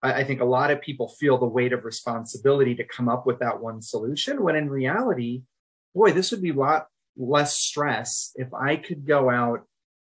I, 0.03 0.15
I 0.15 0.25
think 0.25 0.41
a 0.41 0.45
lot 0.45 0.71
of 0.71 0.81
people 0.81 1.09
feel 1.09 1.39
the 1.39 1.47
weight 1.47 1.73
of 1.73 1.85
responsibility 1.85 2.75
to 2.77 2.85
come 2.85 3.09
up 3.09 3.27
with 3.27 3.39
that 3.39 3.61
one 3.61 3.81
solution, 3.81 4.43
when 4.43 4.57
in 4.57 4.69
reality, 4.69 5.43
boy, 5.95 6.13
this 6.13 6.31
would 6.31 6.43
be 6.43 6.51
a 6.51 6.55
lot 6.55 6.89
less 7.17 7.59
stress 7.59 8.33
if 8.35 8.53
I 8.53 8.77
could 8.77 9.07
go 9.07 9.31
out 9.31 9.63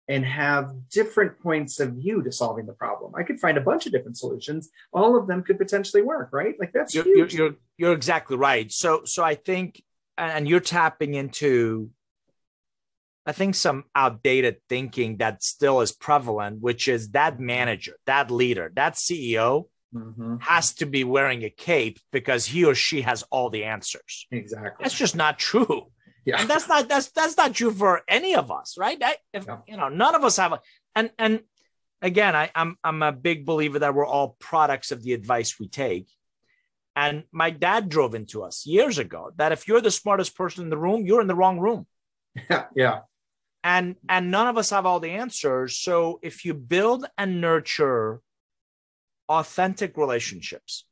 and 0.09 0.25
have 0.25 0.73
different 0.91 1.41
points 1.41 1.81
of 1.81 1.95
view 1.95 2.23
to 2.23 2.31
solving 2.31 2.67
the 2.67 2.73
problem. 2.73 3.13
I 3.17 3.23
could 3.23 3.41
find 3.41 3.57
a 3.57 3.61
bunch 3.61 3.87
of 3.87 3.93
different 3.93 4.19
solutions. 4.19 4.71
All 4.93 5.17
of 5.17 5.27
them 5.27 5.43
could 5.43 5.59
potentially 5.59 6.03
work, 6.03 6.31
right? 6.33 6.55
Like 6.59 6.73
that's 6.73 6.95
you're, 6.95 7.05
huge. 7.05 7.35
You're, 7.35 7.47
you're, 7.47 7.57
you're 7.79 7.93
exactly 7.93 8.37
right. 8.37 8.71
So 8.71 9.05
so 9.05 9.25
I 9.25 9.35
think, 9.35 9.83
and 10.19 10.49
you're 10.49 10.61
tapping 10.61 11.15
into 11.15 11.91
I 13.27 13.33
think 13.33 13.55
some 13.55 13.85
outdated 13.95 14.57
thinking 14.69 15.17
that 15.19 15.43
still 15.43 15.81
is 15.81 15.93
prevalent, 15.93 16.61
which 16.61 16.89
is 16.89 17.11
that 17.11 17.41
manager, 17.41 17.97
that 18.05 18.31
leader, 18.31 18.71
that 18.75 18.95
CEO 18.95 19.65
mm-hmm. 19.95 20.37
has 20.41 20.75
to 20.75 20.87
be 20.87 21.05
wearing 21.05 21.43
a 21.43 21.51
cape 21.51 21.99
because 22.13 22.45
he 22.45 22.65
or 22.65 22.75
she 22.75 23.01
has 23.03 23.23
all 23.31 23.49
the 23.49 23.65
answers. 23.65 24.27
Exactly. 24.31 24.83
That's 24.83 24.97
just 24.97 25.17
not 25.17 25.39
true. 25.39 25.91
Yeah. 26.25 26.40
And 26.40 26.49
that's 26.49 26.69
not 26.69 26.88
that's 26.88 27.11
that's 27.11 27.37
not 27.37 27.54
true 27.54 27.71
for 27.71 28.02
any 28.09 28.35
of 28.35 28.50
us, 28.50 28.76
right? 28.78 28.99
I, 29.02 29.16
if, 29.33 29.47
yeah. 29.47 29.59
You 29.69 29.76
know, 29.76 29.88
none 29.88 30.14
of 30.14 30.25
us 30.25 30.37
have 30.38 30.52
a 30.52 30.61
and 30.95 31.11
and 31.19 31.40
again, 32.00 32.35
I, 32.35 32.50
I'm 32.54 32.76
I'm 32.83 33.02
a 33.02 33.12
big 33.12 33.45
believer 33.45 33.78
that 33.81 33.95
we're 33.95 34.07
all 34.07 34.37
products 34.38 34.90
of 34.90 35.02
the 35.02 35.12
advice 35.12 35.59
we 35.59 35.69
take. 35.69 36.09
And 36.97 37.25
my 37.33 37.50
dad 37.50 37.88
drove 37.88 38.14
into 38.14 38.43
us 38.43 38.66
years 38.66 38.99
ago 38.99 39.33
that 39.37 39.52
if 39.52 39.66
you're 39.66 39.81
the 39.81 39.90
smartest 39.90 40.37
person 40.37 40.64
in 40.64 40.71
the 40.71 40.78
room, 40.78 41.04
you're 41.07 41.21
in 41.21 41.26
the 41.26 41.35
wrong 41.35 41.59
room. 41.59 41.87
Yeah. 42.49 42.66
Yeah. 42.75 43.00
And 43.62 43.97
and 44.09 44.31
none 44.31 44.47
of 44.47 44.57
us 44.59 44.71
have 44.71 44.87
all 44.87 45.00
the 45.00 45.11
answers. 45.11 45.76
So 45.76 46.21
if 46.23 46.45
you 46.45 46.54
build 46.54 47.07
and 47.19 47.40
nurture 47.40 48.21
authentic 49.28 49.97
relationships, 49.97 50.85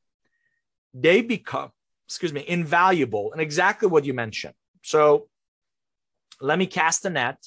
they 0.94 1.22
become, 1.22 1.70
excuse 2.08 2.32
me, 2.32 2.44
invaluable 2.46 3.32
and 3.32 3.40
exactly 3.40 3.88
what 3.88 4.04
you 4.04 4.14
mentioned. 4.14 4.54
So 4.82 5.28
let 6.40 6.58
me 6.58 6.66
cast 6.66 7.04
a 7.04 7.10
net. 7.10 7.38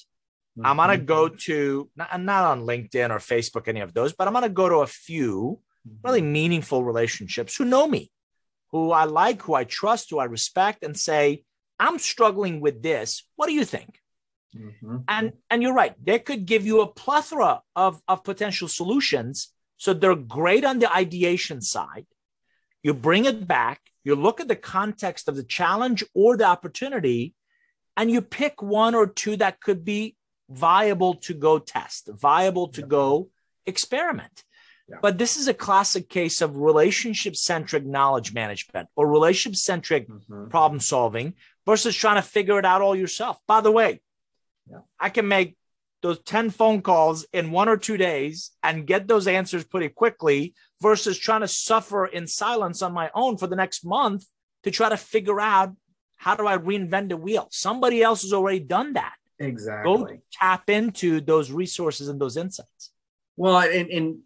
Mm-hmm. 0.57 0.65
I'm 0.65 0.77
gonna 0.77 0.97
go 0.97 1.29
to 1.29 1.89
not, 1.95 2.19
not 2.21 2.43
on 2.45 2.65
LinkedIn 2.65 3.09
or 3.11 3.19
Facebook, 3.19 3.67
any 3.67 3.81
of 3.81 3.93
those, 3.93 4.13
but 4.13 4.27
I'm 4.27 4.33
gonna 4.33 4.49
go 4.49 4.69
to 4.69 4.77
a 4.77 4.87
few 4.87 5.59
really 6.03 6.21
mm-hmm. 6.21 6.31
meaningful 6.31 6.83
relationships 6.83 7.55
who 7.55 7.65
know 7.65 7.87
me, 7.87 8.11
who 8.71 8.91
I 8.91 9.03
like, 9.03 9.41
who 9.43 9.53
I 9.53 9.65
trust, 9.65 10.09
who 10.09 10.19
I 10.19 10.25
respect, 10.25 10.83
and 10.83 10.97
say, 10.97 11.43
I'm 11.79 11.99
struggling 11.99 12.61
with 12.61 12.81
this. 12.81 13.27
What 13.35 13.47
do 13.47 13.53
you 13.53 13.65
think? 13.65 13.99
Mm-hmm. 14.55 14.97
And 15.07 15.33
and 15.49 15.61
you're 15.61 15.73
right. 15.73 15.93
They 16.03 16.19
could 16.19 16.45
give 16.45 16.65
you 16.65 16.81
a 16.81 16.87
plethora 16.87 17.61
of, 17.75 18.01
of 18.07 18.23
potential 18.23 18.67
solutions. 18.67 19.49
So 19.77 19.93
they're 19.93 20.15
great 20.15 20.63
on 20.63 20.79
the 20.79 20.91
ideation 20.93 21.61
side. 21.61 22.07
You 22.81 22.93
bring 22.93 23.25
it 23.25 23.45
back, 23.45 23.81
you 24.05 24.15
look 24.15 24.39
at 24.39 24.47
the 24.47 24.55
context 24.55 25.27
of 25.27 25.35
the 25.35 25.43
challenge 25.43 26.03
or 26.13 26.37
the 26.37 26.45
opportunity, 26.45 27.33
and 27.97 28.09
you 28.09 28.21
pick 28.21 28.61
one 28.61 28.95
or 28.95 29.07
two 29.07 29.35
that 29.37 29.59
could 29.59 29.83
be 29.83 30.15
viable 30.49 31.15
to 31.15 31.33
go 31.33 31.59
test, 31.59 32.09
viable 32.13 32.69
to 32.69 32.83
go 32.83 33.29
experiment. 33.65 34.43
Yeah. 34.87 34.97
But 35.01 35.17
this 35.17 35.37
is 35.37 35.47
a 35.47 35.53
classic 35.53 36.07
case 36.07 36.41
of 36.41 36.57
relationship 36.57 37.35
centric 37.35 37.83
knowledge 37.83 38.33
management 38.33 38.87
or 38.95 39.07
relationship 39.07 39.57
centric 39.57 40.07
mm-hmm. 40.07 40.49
problem 40.49 40.79
solving 40.79 41.33
versus 41.65 41.95
trying 41.95 42.17
to 42.17 42.21
figure 42.21 42.59
it 42.59 42.65
out 42.65 42.83
all 42.83 42.95
yourself. 42.95 43.39
By 43.47 43.61
the 43.61 43.71
way, 43.71 44.01
yeah. 44.69 44.79
I 44.99 45.09
can 45.09 45.27
make 45.27 45.57
those 46.05 46.19
10 46.19 46.51
phone 46.51 46.83
calls 46.83 47.25
in 47.33 47.49
one 47.49 47.67
or 47.67 47.77
two 47.77 47.97
days 47.97 48.51
and 48.61 48.85
get 48.85 49.07
those 49.07 49.25
answers 49.25 49.63
pretty 49.63 49.89
quickly 49.89 50.53
versus 50.79 51.17
trying 51.17 51.41
to 51.41 51.47
suffer 51.47 52.05
in 52.05 52.27
silence 52.27 52.83
on 52.83 52.93
my 52.93 53.09
own 53.15 53.37
for 53.37 53.47
the 53.47 53.55
next 53.55 53.83
month 53.83 54.23
to 54.61 54.69
try 54.69 54.87
to 54.87 54.97
figure 54.97 55.41
out 55.41 55.75
how 56.17 56.35
do 56.35 56.45
I 56.45 56.59
reinvent 56.59 57.09
the 57.09 57.17
wheel? 57.17 57.47
Somebody 57.49 58.03
else 58.03 58.21
has 58.21 58.33
already 58.33 58.59
done 58.59 58.93
that. 58.93 59.15
Exactly. 59.39 59.91
Go 59.91 60.17
tap 60.31 60.69
into 60.69 61.21
those 61.21 61.51
resources 61.51 62.07
and 62.07 62.21
those 62.21 62.37
insights. 62.37 62.91
Well, 63.35 63.57
and, 63.57 63.89
and 63.89 64.19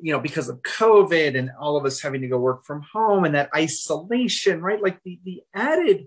you 0.00 0.14
know, 0.14 0.20
because 0.20 0.48
of 0.48 0.62
COVID 0.62 1.38
and 1.38 1.50
all 1.60 1.76
of 1.76 1.84
us 1.84 2.00
having 2.00 2.22
to 2.22 2.28
go 2.28 2.38
work 2.38 2.64
from 2.64 2.86
home 2.90 3.26
and 3.26 3.34
that 3.34 3.50
isolation, 3.54 4.62
right? 4.62 4.82
Like 4.82 5.02
the 5.04 5.20
the 5.24 5.42
added 5.54 6.06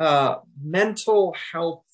uh, 0.00 0.38
mental 0.60 1.36
health, 1.52 1.84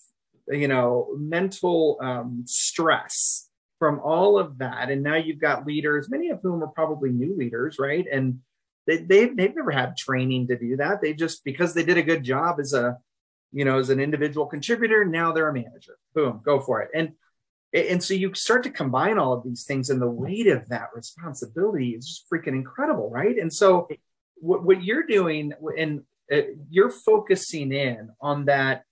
you 0.50 0.68
know, 0.68 1.08
mental 1.16 1.98
um, 2.00 2.44
stress 2.46 3.48
from 3.78 4.00
all 4.00 4.38
of 4.38 4.58
that. 4.58 4.90
And 4.90 5.02
now 5.02 5.16
you've 5.16 5.40
got 5.40 5.66
leaders, 5.66 6.10
many 6.10 6.30
of 6.30 6.40
whom 6.42 6.62
are 6.62 6.68
probably 6.68 7.10
new 7.10 7.36
leaders, 7.36 7.78
right? 7.78 8.06
And 8.10 8.40
they, 8.86 8.98
they've, 8.98 9.36
they've 9.36 9.54
never 9.54 9.70
had 9.70 9.96
training 9.96 10.48
to 10.48 10.58
do 10.58 10.76
that. 10.76 11.00
They 11.00 11.14
just, 11.14 11.44
because 11.44 11.74
they 11.74 11.84
did 11.84 11.98
a 11.98 12.02
good 12.02 12.24
job 12.24 12.58
as 12.58 12.72
a, 12.72 12.98
you 13.52 13.64
know, 13.64 13.78
as 13.78 13.90
an 13.90 14.00
individual 14.00 14.46
contributor, 14.46 15.04
now 15.04 15.32
they're 15.32 15.48
a 15.48 15.54
manager. 15.54 15.96
Boom, 16.14 16.40
go 16.44 16.60
for 16.60 16.82
it. 16.82 16.90
And 16.94 17.12
and 17.74 18.02
so 18.02 18.14
you 18.14 18.32
start 18.34 18.62
to 18.62 18.70
combine 18.70 19.18
all 19.18 19.34
of 19.34 19.44
these 19.44 19.64
things 19.64 19.90
and 19.90 20.00
the 20.00 20.10
weight 20.10 20.46
of 20.46 20.68
that 20.68 20.88
responsibility 20.94 21.90
is 21.90 22.06
just 22.06 22.30
freaking 22.32 22.48
incredible 22.48 23.10
right 23.10 23.36
and 23.36 23.52
so 23.52 23.88
what, 24.36 24.62
what 24.64 24.82
you're 24.82 25.06
doing 25.06 25.52
and 25.76 26.02
uh, 26.32 26.40
you're 26.70 26.90
focusing 26.90 27.72
in 27.72 28.10
on 28.20 28.46
that 28.46 28.84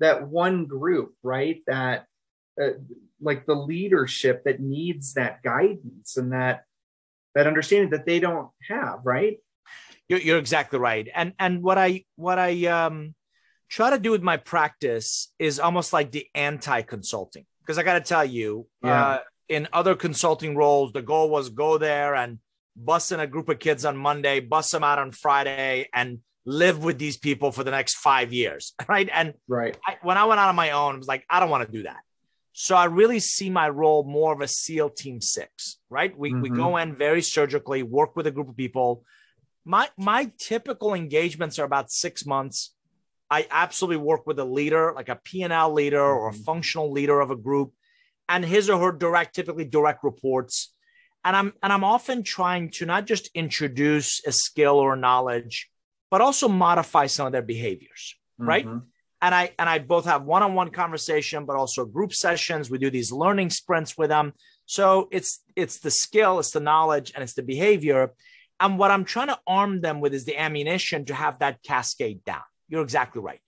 that 0.00 0.28
one 0.28 0.66
group 0.66 1.14
right 1.22 1.62
that 1.66 2.06
uh, 2.60 2.70
like 3.20 3.46
the 3.46 3.54
leadership 3.54 4.44
that 4.44 4.60
needs 4.60 5.14
that 5.14 5.42
guidance 5.42 6.16
and 6.16 6.32
that 6.32 6.64
that 7.34 7.46
understanding 7.46 7.90
that 7.90 8.06
they 8.06 8.20
don't 8.20 8.48
have 8.68 9.00
right? 9.04 9.38
You're, 10.08 10.20
you're 10.20 10.38
exactly 10.38 10.78
right. 10.78 11.08
And 11.14 11.32
and 11.38 11.62
what 11.62 11.78
i 11.78 12.04
what 12.16 12.38
i 12.38 12.66
um 12.66 13.14
try 13.68 13.90
to 13.90 13.98
do 13.98 14.10
with 14.10 14.22
my 14.22 14.36
practice 14.36 15.32
is 15.38 15.58
almost 15.58 15.92
like 15.92 16.12
the 16.12 16.26
anti 16.34 16.82
consulting 16.82 17.44
because 17.60 17.78
i 17.78 17.82
got 17.82 17.94
to 17.94 18.00
tell 18.00 18.24
you 18.24 18.66
yeah. 18.82 19.04
uh, 19.04 19.18
in 19.48 19.66
other 19.72 19.94
consulting 19.94 20.56
roles 20.56 20.92
the 20.92 21.02
goal 21.02 21.30
was 21.30 21.48
go 21.48 21.78
there 21.78 22.14
and 22.14 22.38
bust 22.76 23.10
in 23.12 23.20
a 23.20 23.26
group 23.26 23.48
of 23.48 23.58
kids 23.58 23.84
on 23.84 23.96
monday 23.96 24.38
bust 24.40 24.70
them 24.70 24.84
out 24.84 24.98
on 24.98 25.10
friday 25.10 25.88
and 25.92 26.18
live 26.46 26.84
with 26.84 26.98
these 26.98 27.16
people 27.16 27.52
for 27.52 27.64
the 27.64 27.70
next 27.70 27.96
five 27.96 28.32
years, 28.32 28.74
right? 28.88 29.08
And 29.12 29.34
right 29.48 29.76
I, 29.86 29.96
when 30.02 30.18
I 30.18 30.24
went 30.24 30.40
out 30.40 30.48
on 30.48 30.56
my 30.56 30.70
own, 30.70 30.96
I 30.96 30.98
was 30.98 31.08
like, 31.08 31.24
I 31.28 31.40
don't 31.40 31.50
want 31.50 31.66
to 31.66 31.72
do 31.72 31.84
that. 31.84 32.00
So 32.52 32.76
I 32.76 32.84
really 32.84 33.18
see 33.18 33.50
my 33.50 33.68
role 33.68 34.04
more 34.04 34.32
of 34.32 34.40
a 34.40 34.46
SEAL 34.46 34.90
Team 34.90 35.20
Six, 35.20 35.78
right? 35.90 36.16
We 36.16 36.30
mm-hmm. 36.30 36.40
we 36.40 36.50
go 36.50 36.76
in 36.76 36.94
very 36.94 37.20
surgically, 37.20 37.82
work 37.82 38.14
with 38.14 38.28
a 38.28 38.30
group 38.30 38.48
of 38.48 38.56
people. 38.56 39.04
My 39.64 39.88
my 39.98 40.30
typical 40.38 40.94
engagements 40.94 41.58
are 41.58 41.64
about 41.64 41.90
six 41.90 42.24
months. 42.24 42.72
I 43.28 43.48
absolutely 43.50 43.96
work 43.96 44.24
with 44.26 44.38
a 44.38 44.44
leader, 44.44 44.92
like 44.94 45.08
a 45.08 45.16
P&L 45.16 45.72
leader 45.72 46.00
or 46.00 46.28
a 46.28 46.32
mm-hmm. 46.32 46.42
functional 46.42 46.92
leader 46.92 47.20
of 47.20 47.32
a 47.32 47.36
group, 47.36 47.72
and 48.28 48.44
his 48.44 48.70
or 48.70 48.78
her 48.78 48.92
direct, 48.92 49.34
typically 49.34 49.64
direct 49.64 50.04
reports. 50.04 50.72
And 51.24 51.34
I'm 51.34 51.54
and 51.60 51.72
I'm 51.72 51.82
often 51.82 52.22
trying 52.22 52.70
to 52.72 52.86
not 52.86 53.06
just 53.06 53.30
introduce 53.34 54.24
a 54.24 54.30
skill 54.30 54.76
or 54.76 54.94
knowledge, 54.94 55.68
but 56.14 56.20
also 56.20 56.46
modify 56.46 57.06
some 57.08 57.26
of 57.26 57.32
their 57.32 57.42
behaviors, 57.42 58.14
mm-hmm. 58.38 58.48
right? 58.48 58.64
And 59.20 59.34
I 59.34 59.50
and 59.58 59.68
I 59.68 59.80
both 59.80 60.04
have 60.04 60.22
one-on-one 60.22 60.70
conversation, 60.70 61.44
but 61.44 61.56
also 61.56 61.84
group 61.84 62.12
sessions. 62.14 62.70
We 62.70 62.78
do 62.78 62.88
these 62.88 63.10
learning 63.10 63.50
sprints 63.50 63.98
with 63.98 64.10
them. 64.10 64.32
So 64.64 65.08
it's 65.10 65.42
it's 65.56 65.80
the 65.80 65.90
skill, 65.90 66.38
it's 66.38 66.52
the 66.52 66.60
knowledge, 66.60 67.10
and 67.12 67.24
it's 67.24 67.34
the 67.34 67.42
behavior. 67.42 68.12
And 68.60 68.78
what 68.78 68.92
I'm 68.92 69.04
trying 69.04 69.26
to 69.34 69.40
arm 69.44 69.80
them 69.80 70.00
with 70.00 70.14
is 70.14 70.24
the 70.24 70.38
ammunition 70.38 71.04
to 71.06 71.14
have 71.14 71.40
that 71.40 71.64
cascade 71.64 72.24
down. 72.24 72.46
You're 72.68 72.84
exactly 72.84 73.20
right. 73.20 73.40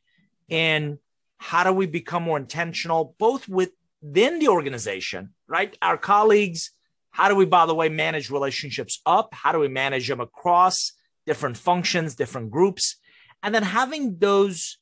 And 0.50 0.98
how 1.38 1.62
do 1.62 1.72
we 1.72 1.86
become 1.86 2.24
more 2.24 2.36
intentional, 2.36 3.14
both 3.16 3.48
within 3.48 4.40
the 4.40 4.48
organization, 4.48 5.34
right? 5.46 5.72
Our 5.80 5.98
colleagues, 5.98 6.72
how 7.12 7.28
do 7.28 7.36
we, 7.36 7.44
by 7.44 7.66
the 7.66 7.76
way, 7.76 7.88
manage 7.90 8.28
relationships 8.28 9.00
up? 9.06 9.28
How 9.32 9.52
do 9.52 9.60
we 9.60 9.68
manage 9.68 10.08
them 10.08 10.20
across? 10.20 10.95
Different 11.26 11.56
functions, 11.56 12.14
different 12.14 12.50
groups, 12.50 12.96
and 13.42 13.54
then 13.54 13.62
having 13.62 14.18
those 14.18 14.78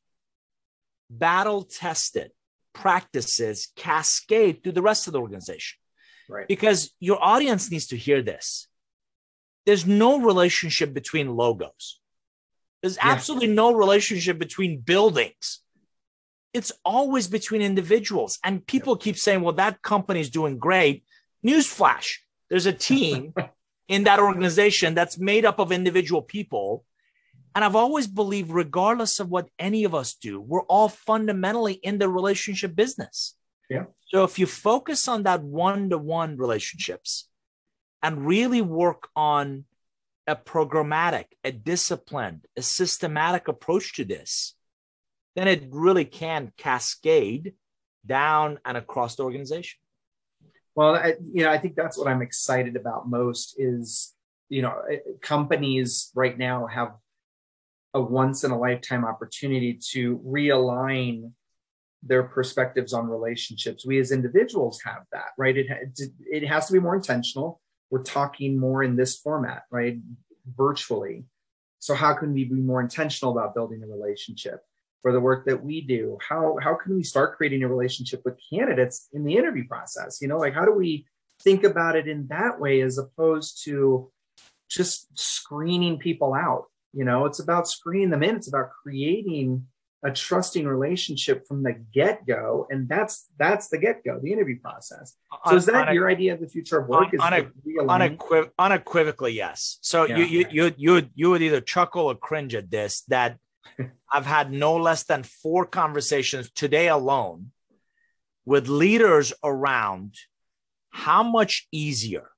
battle 1.10 1.62
tested 1.62 2.30
practices 2.72 3.68
cascade 3.76 4.62
through 4.62 4.72
the 4.72 4.82
rest 4.82 5.06
of 5.06 5.12
the 5.12 5.20
organization. 5.20 5.78
Right. 6.28 6.48
Because 6.48 6.92
your 7.00 7.22
audience 7.22 7.70
needs 7.70 7.88
to 7.88 7.96
hear 7.96 8.22
this. 8.22 8.68
There's 9.66 9.86
no 9.86 10.20
relationship 10.20 10.92
between 10.92 11.34
logos. 11.34 12.00
There's 12.82 12.96
yeah. 12.96 13.12
absolutely 13.12 13.48
no 13.48 13.72
relationship 13.72 14.38
between 14.38 14.80
buildings. 14.80 15.60
It's 16.52 16.72
always 16.84 17.28
between 17.28 17.62
individuals. 17.62 18.38
And 18.44 18.66
people 18.66 18.96
keep 18.96 19.16
saying, 19.16 19.40
well, 19.40 19.54
that 19.54 19.82
company's 19.82 20.30
doing 20.30 20.58
great. 20.58 21.04
Newsflash, 21.44 22.16
there's 22.50 22.66
a 22.66 22.72
team 22.72 23.32
in 23.88 24.04
that 24.04 24.20
organization 24.20 24.94
that's 24.94 25.18
made 25.18 25.44
up 25.44 25.58
of 25.58 25.72
individual 25.72 26.22
people. 26.22 26.84
And 27.54 27.64
I've 27.64 27.76
always 27.76 28.06
believed, 28.06 28.50
regardless 28.50 29.20
of 29.20 29.28
what 29.28 29.48
any 29.58 29.84
of 29.84 29.94
us 29.94 30.14
do, 30.14 30.40
we're 30.40 30.62
all 30.62 30.88
fundamentally 30.88 31.74
in 31.74 31.98
the 31.98 32.08
relationship 32.08 32.74
business. 32.74 33.36
Yeah. 33.70 33.84
So 34.08 34.24
if 34.24 34.38
you 34.38 34.46
focus 34.46 35.08
on 35.08 35.22
that 35.24 35.42
one 35.42 35.90
to 35.90 35.98
one 35.98 36.36
relationships 36.36 37.28
and 38.02 38.26
really 38.26 38.60
work 38.60 39.08
on 39.14 39.64
a 40.26 40.34
programmatic, 40.34 41.26
a 41.44 41.52
disciplined, 41.52 42.46
a 42.56 42.62
systematic 42.62 43.48
approach 43.48 43.94
to 43.94 44.04
this, 44.04 44.54
then 45.36 45.48
it 45.48 45.68
really 45.70 46.04
can 46.04 46.52
cascade 46.56 47.54
down 48.04 48.58
and 48.64 48.76
across 48.76 49.16
the 49.16 49.22
organization. 49.22 49.78
Well, 50.74 50.96
I, 50.96 51.14
you 51.32 51.44
know, 51.44 51.50
I 51.50 51.58
think 51.58 51.76
that's 51.76 51.96
what 51.96 52.08
I'm 52.08 52.22
excited 52.22 52.76
about 52.76 53.08
most 53.08 53.54
is, 53.58 54.12
you 54.48 54.62
know, 54.62 54.74
eh, 54.90 54.98
companies 55.20 56.10
right 56.14 56.36
now 56.36 56.66
have 56.66 56.94
a 57.94 58.00
once 58.00 58.42
in 58.42 58.50
a 58.50 58.58
lifetime 58.58 59.04
opportunity 59.04 59.78
to 59.92 60.18
realign 60.18 61.30
their 62.02 62.24
perspectives 62.24 62.92
on 62.92 63.08
relationships. 63.08 63.86
We 63.86 63.98
as 63.98 64.10
individuals 64.10 64.80
have 64.84 65.04
that, 65.12 65.28
right? 65.38 65.56
It, 65.56 65.66
it 66.20 66.46
has 66.46 66.66
to 66.66 66.72
be 66.72 66.80
more 66.80 66.96
intentional. 66.96 67.60
we're 67.90 68.02
talking 68.02 68.58
more 68.58 68.82
in 68.82 68.96
this 68.96 69.16
format, 69.16 69.62
right? 69.70 69.98
Virtually. 70.56 71.24
So 71.78 71.94
how 71.94 72.14
can 72.14 72.32
we 72.32 72.44
be 72.44 72.56
more 72.56 72.80
intentional 72.80 73.32
about 73.38 73.54
building 73.54 73.82
a 73.82 73.86
relationship 73.86 74.60
for 75.04 75.12
the 75.12 75.20
work 75.20 75.44
that 75.44 75.62
we 75.62 75.82
do? 75.82 76.16
How 76.26 76.56
how 76.62 76.74
can 76.74 76.96
we 76.96 77.02
start 77.02 77.36
creating 77.36 77.62
a 77.62 77.68
relationship 77.68 78.22
with 78.24 78.40
candidates 78.50 79.10
in 79.12 79.22
the 79.22 79.36
interview 79.36 79.68
process? 79.68 80.18
You 80.22 80.28
know, 80.28 80.38
like 80.38 80.54
how 80.54 80.64
do 80.64 80.72
we 80.72 81.04
think 81.42 81.62
about 81.62 81.94
it 81.94 82.08
in 82.08 82.26
that 82.28 82.58
way 82.58 82.80
as 82.80 82.96
opposed 82.96 83.62
to 83.64 84.10
just 84.70 85.06
screening 85.12 85.98
people 85.98 86.32
out? 86.32 86.64
You 86.94 87.04
know, 87.04 87.26
it's 87.26 87.38
about 87.38 87.68
screening 87.68 88.08
them 88.08 88.22
in. 88.22 88.36
It's 88.36 88.48
about 88.48 88.70
creating 88.82 89.66
a 90.02 90.10
trusting 90.10 90.66
relationship 90.66 91.46
from 91.46 91.62
the 91.62 91.72
get-go 91.72 92.66
and 92.70 92.86
that's 92.86 93.26
that's 93.38 93.68
the 93.68 93.78
get-go 93.78 94.20
the 94.22 94.30
interview 94.30 94.60
process 94.60 95.16
so 95.32 95.38
on, 95.50 95.56
is 95.56 95.64
that 95.64 95.94
your 95.94 96.10
idea 96.10 96.34
of 96.34 96.40
the 96.40 96.46
future 96.46 96.78
of 96.78 96.88
work 96.88 97.08
on, 97.18 97.32
is 97.32 97.46
unequiv- 97.78 98.50
unequivocally 98.58 99.32
yes 99.32 99.78
so 99.80 100.06
yeah, 100.06 100.18
you, 100.18 100.24
you, 100.24 100.40
yeah. 100.40 100.46
you 100.50 100.74
you 100.76 100.92
would 100.92 101.10
you 101.14 101.30
would 101.30 101.40
either 101.40 101.62
chuckle 101.62 102.02
or 102.02 102.14
cringe 102.14 102.54
at 102.54 102.70
this 102.70 103.00
that 103.08 103.38
i've 104.12 104.26
had 104.26 104.52
no 104.52 104.76
less 104.76 105.04
than 105.04 105.22
four 105.22 105.66
conversations 105.66 106.50
today 106.50 106.88
alone 106.88 107.50
with 108.44 108.68
leaders 108.68 109.32
around 109.42 110.14
how 110.90 111.22
much 111.22 111.66
easier 111.72 112.30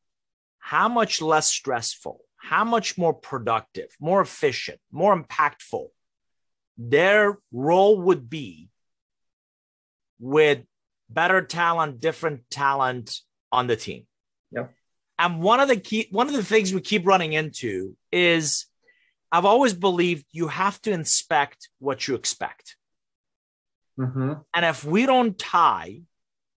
how 0.59 0.88
much 0.88 1.21
less 1.21 1.49
stressful 1.49 2.21
how 2.37 2.64
much 2.64 2.97
more 2.97 3.14
productive 3.14 3.88
more 4.00 4.21
efficient 4.21 4.78
more 4.90 5.21
impactful 5.21 5.87
their 6.78 7.38
role 7.52 8.00
would 8.00 8.28
be 8.28 8.68
with 10.18 10.62
better 11.09 11.42
talent, 11.42 12.00
different 12.00 12.49
talent 12.50 13.21
on 13.52 13.66
the 13.66 13.76
team. 13.76 14.06
Yep. 14.52 14.73
And 15.18 15.40
one 15.40 15.61
of 15.61 15.68
the 15.68 15.76
key 15.76 16.09
one 16.11 16.28
of 16.28 16.35
the 16.35 16.45
things 16.45 16.75
we 16.75 16.80
keep 16.80 17.06
running 17.06 17.33
into 17.33 17.97
is 18.12 18.66
I've 19.33 19.45
always 19.45 19.75
believed 19.75 20.26
you 20.33 20.49
have 20.49 20.80
to 20.83 20.92
inspect 20.92 21.68
what 21.78 22.06
you 22.06 22.14
expect. 22.14 22.76
Mm-hmm. 23.99 24.33
And 24.54 24.64
if 24.64 24.85
we 24.85 25.06
don't 25.06 25.38
tie, 25.38 26.02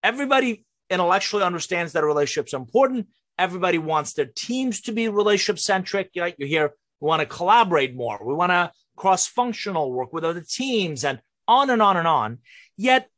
everybody 0.04 0.66
intellectually 0.90 1.44
understands 1.44 1.94
that 1.94 2.04
relationships 2.04 2.54
are 2.54 2.58
important. 2.58 3.08
Everybody 3.38 3.78
wants 3.78 4.14
their 4.14 4.26
teams 4.26 4.82
to 4.82 4.92
be 4.92 5.08
relationship 5.08 5.60
centric. 5.60 6.12
Right? 6.16 6.36
You 6.38 6.46
hear 6.46 6.74
we 7.00 7.08
want 7.08 7.22
to 7.22 7.26
collaborate 7.26 7.96
more. 7.96 8.20
We 8.24 8.34
want 8.34 8.52
to 8.52 8.72
cross 8.96 9.28
functional 9.28 9.92
work 9.92 10.12
with 10.12 10.26
other 10.26 10.44
teams 10.48 11.06
and 11.06 11.22
on 11.48 11.70
and 11.70 11.82
on 11.82 11.98
and 11.98 12.08
on. 12.08 12.40
Yet, 12.78 13.10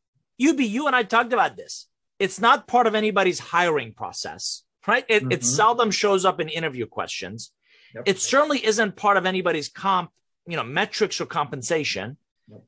UB, 0.43 0.59
you 0.59 0.87
and 0.87 0.95
I 0.95 1.03
talked 1.03 1.33
about 1.33 1.57
this. 1.57 1.87
It's 2.19 2.39
not 2.39 2.67
part 2.67 2.87
of 2.87 2.93
anybody's 2.93 3.39
hiring 3.39 3.93
process, 3.93 4.63
right? 4.87 5.05
It, 5.09 5.23
mm-hmm. 5.23 5.31
it 5.31 5.43
seldom 5.43 5.89
shows 5.89 6.23
up 6.23 6.39
in 6.39 6.49
interview 6.49 6.85
questions. 6.85 7.51
Yep. 7.95 8.03
It 8.05 8.19
certainly 8.19 8.65
isn't 8.65 8.95
part 8.95 9.17
of 9.17 9.25
anybody's 9.25 9.69
comp, 9.69 10.11
you 10.47 10.55
know, 10.55 10.63
metrics 10.63 11.19
or 11.19 11.25
compensation. 11.25 12.17
Yep. 12.49 12.63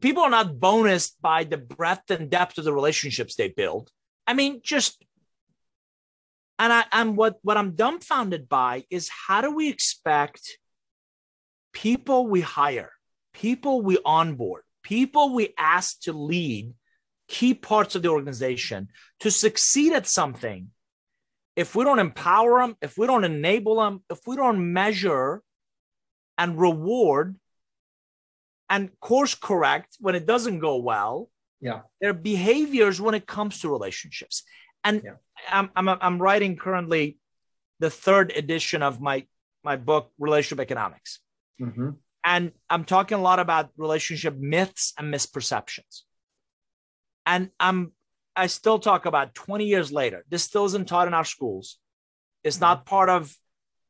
People 0.00 0.22
are 0.22 0.30
not 0.30 0.54
bonused 0.54 1.14
by 1.20 1.44
the 1.44 1.56
breadth 1.56 2.10
and 2.10 2.30
depth 2.30 2.58
of 2.58 2.64
the 2.64 2.72
relationships 2.72 3.34
they 3.34 3.48
build. 3.48 3.90
I 4.26 4.34
mean, 4.34 4.60
just 4.62 5.02
and 6.58 6.72
I 6.72 6.84
and 6.92 7.16
what 7.16 7.38
what 7.42 7.56
I'm 7.56 7.72
dumbfounded 7.72 8.48
by 8.48 8.84
is 8.90 9.08
how 9.08 9.40
do 9.40 9.54
we 9.54 9.68
expect 9.68 10.58
people 11.72 12.26
we 12.26 12.40
hire, 12.40 12.92
people 13.34 13.82
we 13.82 13.98
onboard, 14.04 14.62
people 14.82 15.34
we 15.34 15.52
ask 15.58 16.00
to 16.02 16.12
lead 16.12 16.72
key 17.28 17.54
parts 17.54 17.94
of 17.94 18.02
the 18.02 18.08
organization 18.08 18.88
to 19.20 19.30
succeed 19.30 19.92
at 19.92 20.06
something, 20.06 20.70
if 21.56 21.74
we 21.74 21.84
don't 21.84 21.98
empower 21.98 22.60
them, 22.60 22.76
if 22.82 22.96
we 22.98 23.06
don't 23.06 23.24
enable 23.24 23.76
them, 23.76 24.04
if 24.10 24.20
we 24.26 24.36
don't 24.36 24.72
measure 24.72 25.42
and 26.38 26.60
reward 26.60 27.36
and 28.68 28.90
course 29.00 29.34
correct 29.34 29.96
when 29.98 30.14
it 30.14 30.26
doesn't 30.26 30.58
go 30.58 30.76
well, 30.76 31.30
yeah, 31.60 31.80
their 32.00 32.12
behaviors 32.12 33.00
when 33.00 33.14
it 33.14 33.26
comes 33.26 33.60
to 33.60 33.70
relationships. 33.70 34.42
And 34.84 35.02
yeah. 35.02 35.12
I'm, 35.50 35.70
I'm, 35.74 35.88
I'm 35.88 36.22
writing 36.22 36.56
currently 36.56 37.18
the 37.80 37.90
third 37.90 38.32
edition 38.36 38.82
of 38.82 39.00
my, 39.00 39.26
my 39.64 39.76
book, 39.76 40.12
Relationship 40.18 40.60
Economics. 40.60 41.20
Mm-hmm. 41.60 41.90
And 42.24 42.52
I'm 42.68 42.84
talking 42.84 43.18
a 43.18 43.22
lot 43.22 43.38
about 43.38 43.70
relationship 43.76 44.36
myths 44.36 44.92
and 44.98 45.12
misperceptions. 45.12 46.02
And 47.24 47.50
I'm 47.58 47.92
I 48.36 48.46
still 48.48 48.78
talk 48.78 49.06
about 49.06 49.34
20 49.34 49.64
years 49.64 49.90
later. 49.90 50.24
This 50.28 50.44
still 50.44 50.64
isn't 50.66 50.88
taught 50.88 51.08
in 51.08 51.14
our 51.14 51.24
schools. 51.24 51.78
It's 52.44 52.60
not 52.60 52.80
mm-hmm. 52.80 52.88
part 52.88 53.08
of 53.08 53.34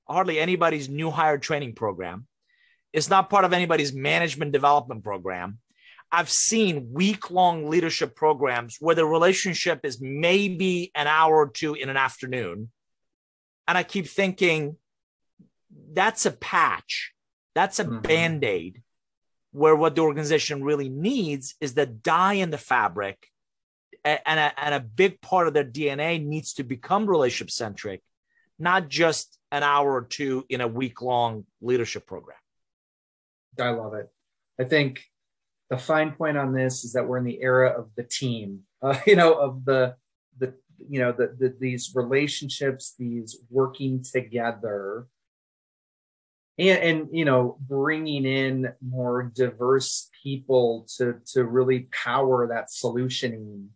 hardly 0.08 0.38
anybody's 0.38 0.88
new 0.88 1.10
hire 1.10 1.38
training 1.38 1.74
program. 1.74 2.26
It's 2.92 3.10
not 3.10 3.28
part 3.28 3.44
of 3.44 3.52
anybody's 3.52 3.92
management 3.92 4.52
development 4.52 5.02
program. 5.02 5.58
I've 6.12 6.30
seen 6.30 6.92
week 6.92 7.30
long 7.30 7.68
leadership 7.68 8.14
programs 8.14 8.76
where 8.78 8.94
the 8.94 9.04
relationship 9.04 9.80
is 9.84 10.00
maybe 10.00 10.92
an 10.94 11.08
hour 11.08 11.36
or 11.36 11.48
two 11.48 11.74
in 11.74 11.88
an 11.88 11.96
afternoon. 11.96 12.70
And 13.66 13.76
I 13.76 13.82
keep 13.82 14.06
thinking 14.06 14.76
that's 15.92 16.24
a 16.24 16.30
patch 16.30 17.12
that's 17.56 17.78
a 17.78 17.84
mm-hmm. 17.84 18.00
band 18.00 18.44
aid 18.44 18.82
where 19.50 19.74
what 19.74 19.94
the 19.94 20.02
organization 20.02 20.62
really 20.62 20.90
needs 20.90 21.54
is 21.58 21.72
the 21.72 21.86
dye 21.86 22.34
in 22.34 22.50
the 22.50 22.58
fabric. 22.58 23.28
And 24.06 24.38
a, 24.38 24.52
and 24.64 24.74
a 24.74 24.80
big 24.80 25.20
part 25.20 25.48
of 25.48 25.54
their 25.54 25.64
DNA 25.64 26.24
needs 26.24 26.54
to 26.54 26.62
become 26.62 27.06
relationship 27.06 27.50
centric, 27.50 28.02
not 28.58 28.88
just 28.88 29.38
an 29.50 29.64
hour 29.64 29.92
or 29.92 30.02
two 30.02 30.44
in 30.48 30.60
a 30.60 30.68
week 30.68 31.02
long 31.02 31.44
leadership 31.60 32.06
program. 32.06 32.38
I 33.60 33.70
love 33.70 33.94
it. 33.94 34.08
I 34.60 34.64
think 34.64 35.02
the 35.70 35.78
fine 35.78 36.12
point 36.12 36.36
on 36.36 36.52
this 36.52 36.84
is 36.84 36.92
that 36.92 37.08
we're 37.08 37.18
in 37.18 37.24
the 37.24 37.42
era 37.42 37.70
of 37.70 37.90
the 37.96 38.04
team, 38.04 38.60
uh, 38.80 38.98
you 39.06 39.16
know, 39.16 39.34
of 39.34 39.64
the, 39.64 39.96
the, 40.38 40.54
you 40.88 41.00
know, 41.00 41.10
the, 41.10 41.34
the, 41.38 41.56
these 41.58 41.92
relationships, 41.96 42.94
these 42.96 43.38
working 43.50 44.04
together 44.04 45.08
and, 46.58 46.78
and 46.78 47.08
you 47.12 47.24
know 47.24 47.58
bringing 47.60 48.24
in 48.24 48.72
more 48.86 49.30
diverse 49.34 50.10
people 50.22 50.86
to 50.96 51.16
to 51.26 51.44
really 51.44 51.88
power 51.92 52.48
that 52.48 52.68
solutioning 52.68 53.66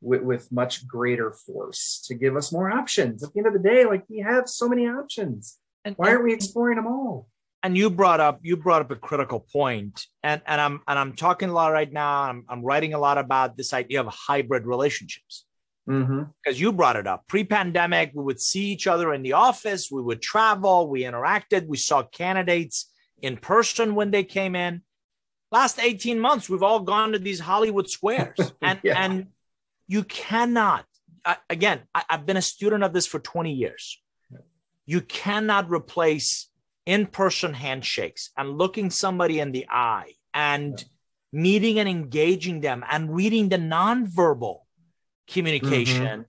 with, 0.00 0.22
with 0.22 0.52
much 0.52 0.86
greater 0.86 1.32
force 1.32 2.02
to 2.06 2.14
give 2.14 2.36
us 2.36 2.52
more 2.52 2.70
options 2.70 3.22
at 3.22 3.32
the 3.32 3.38
end 3.38 3.46
of 3.46 3.52
the 3.52 3.58
day 3.58 3.84
like 3.84 4.04
we 4.08 4.18
have 4.18 4.48
so 4.48 4.68
many 4.68 4.86
options 4.86 5.58
and, 5.84 5.96
why 5.96 6.10
aren't 6.10 6.24
we 6.24 6.32
exploring 6.32 6.76
them 6.76 6.86
all 6.86 7.28
and 7.62 7.76
you 7.76 7.90
brought 7.90 8.20
up 8.20 8.40
you 8.42 8.56
brought 8.56 8.82
up 8.82 8.90
a 8.90 8.96
critical 8.96 9.40
point 9.40 10.06
and 10.22 10.40
and 10.46 10.60
i'm 10.60 10.80
and 10.88 10.98
i'm 10.98 11.14
talking 11.14 11.50
a 11.50 11.52
lot 11.52 11.68
right 11.68 11.92
now 11.92 12.22
i'm, 12.22 12.44
I'm 12.48 12.62
writing 12.62 12.94
a 12.94 12.98
lot 12.98 13.18
about 13.18 13.56
this 13.56 13.72
idea 13.72 14.00
of 14.00 14.06
hybrid 14.06 14.66
relationships 14.66 15.44
Mm-hmm. 15.88 16.22
because 16.44 16.56
mm-hmm. 16.56 16.62
you 16.62 16.72
brought 16.72 16.96
it 16.96 17.06
up. 17.06 17.26
Pre 17.26 17.42
pandemic, 17.42 18.12
we 18.14 18.22
would 18.22 18.40
see 18.40 18.66
each 18.66 18.86
other 18.86 19.12
in 19.12 19.22
the 19.22 19.32
office, 19.32 19.90
we 19.90 20.02
would 20.02 20.22
travel, 20.22 20.88
we 20.88 21.02
interacted, 21.02 21.66
we 21.66 21.78
saw 21.78 22.02
candidates 22.02 22.92
in 23.22 23.36
person 23.36 23.94
when 23.94 24.10
they 24.10 24.22
came 24.22 24.54
in. 24.54 24.82
Last 25.50 25.80
18 25.80 26.20
months, 26.20 26.48
we've 26.48 26.62
all 26.62 26.80
gone 26.80 27.12
to 27.12 27.18
these 27.18 27.40
Hollywood 27.40 27.90
squares, 27.90 28.38
and, 28.62 28.78
yeah. 28.84 29.02
and 29.02 29.26
you 29.90 30.04
cannot, 30.04 30.86
uh, 31.24 31.34
again, 31.50 31.80
I, 31.92 32.04
I've 32.08 32.24
been 32.24 32.36
a 32.36 32.42
student 32.42 32.84
of 32.84 32.92
this 32.92 33.08
for 33.08 33.18
20 33.18 33.52
years. 33.52 34.00
You 34.86 35.00
cannot 35.00 35.68
replace 35.68 36.48
in 36.86 37.06
person 37.06 37.54
handshakes 37.54 38.30
and 38.36 38.56
looking 38.56 38.90
somebody 38.90 39.40
in 39.40 39.50
the 39.50 39.66
eye 39.68 40.12
and 40.32 40.84
meeting 41.32 41.80
and 41.80 41.88
engaging 41.88 42.60
them 42.60 42.84
and 42.88 43.12
reading 43.12 43.48
the 43.48 43.56
nonverbal 43.56 44.58
communication 45.28 46.04
mm-hmm. 46.04 46.22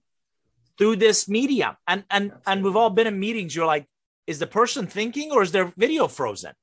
through 0.80 0.96
this 0.96 1.30
medium. 1.30 1.76
And 1.88 2.04
and 2.10 2.32
Absolutely. 2.32 2.52
and 2.52 2.64
we've 2.64 2.76
all 2.76 2.90
been 2.90 3.06
in 3.06 3.20
meetings. 3.20 3.56
You're 3.56 3.68
like, 3.68 3.86
is 4.26 4.40
the 4.40 4.48
person 4.48 4.88
thinking 4.88 5.32
or 5.32 5.44
is 5.44 5.52
their 5.52 5.72
video 5.78 6.08
frozen? 6.08 6.54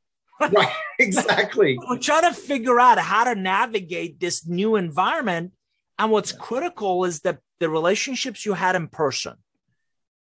right, 0.40 0.72
exactly. 0.98 1.78
We're 1.88 1.98
trying 1.98 2.32
to 2.32 2.34
figure 2.34 2.80
out 2.80 2.98
how 2.98 3.22
to 3.22 3.36
navigate 3.36 4.18
this 4.18 4.48
new 4.48 4.74
environment. 4.74 5.52
And 5.98 6.10
what's 6.10 6.32
yeah. 6.32 6.38
critical 6.38 7.04
is 7.04 7.20
that 7.20 7.38
the 7.60 7.68
relationships 7.68 8.46
you 8.46 8.54
had 8.54 8.76
in 8.76 8.88
person, 8.88 9.34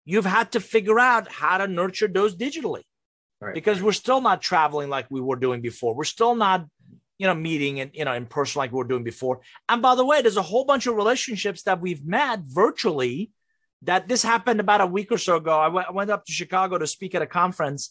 you've 0.05 0.27
had 0.27 0.53
to 0.53 0.61
figure 0.61 0.99
out 0.99 1.31
how 1.31 1.59
to 1.59 1.67
nurture 1.67 2.09
those 2.09 2.37
digitally. 2.37 2.83
Right. 3.41 3.55
Because 3.55 3.83
we're 3.83 3.93
still 3.93 4.21
not 4.21 4.43
traveling 4.43 4.91
like 4.91 5.07
we 5.11 5.21
were 5.21 5.37
doing 5.37 5.63
before. 5.63 5.95
We're 5.95 6.05
still 6.05 6.35
not 6.35 6.67
you 7.21 7.27
know, 7.27 7.35
meeting 7.35 7.81
and, 7.81 7.91
you 7.93 8.03
know, 8.07 8.15
in 8.15 8.25
person 8.25 8.61
like 8.61 8.73
we 8.73 8.79
were 8.79 8.85
doing 8.85 9.05
before. 9.05 9.41
And 9.69 9.83
by 9.83 9.95
the 9.95 10.07
way, 10.07 10.23
there's 10.23 10.39
a 10.39 10.43
whole 10.43 10.65
bunch 10.65 10.87
of 10.87 10.97
relationships 10.97 11.65
that 11.65 11.79
we've 11.79 12.03
met 12.03 12.41
virtually 12.45 13.31
that 13.83 14.09
this 14.09 14.23
happened 14.23 14.59
about 14.59 14.81
a 14.81 14.87
week 14.87 15.13
or 15.13 15.19
so 15.19 15.37
ago. 15.37 15.59
I, 15.59 15.67
w- 15.67 15.85
I 15.87 15.93
went 15.93 16.11
up 16.11 16.25
to 16.25 16.33
Chicago 16.33 16.79
to 16.79 16.87
speak 16.87 17.15
at 17.15 17.21
a 17.21 17.27
conference. 17.27 17.91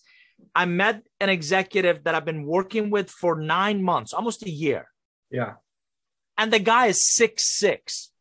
I 0.55 0.65
met 0.65 1.03
an 1.19 1.29
executive 1.29 2.05
that 2.05 2.15
I've 2.15 2.25
been 2.25 2.43
working 2.43 2.89
with 2.89 3.11
for 3.11 3.39
nine 3.39 3.83
months, 3.83 4.13
almost 4.13 4.43
a 4.43 4.49
year. 4.49 4.87
Yeah. 5.29 5.53
And 6.39 6.53
the 6.53 6.59
guy 6.59 6.87
is 6.87 7.05
six 7.05 7.43
six. 7.43 8.11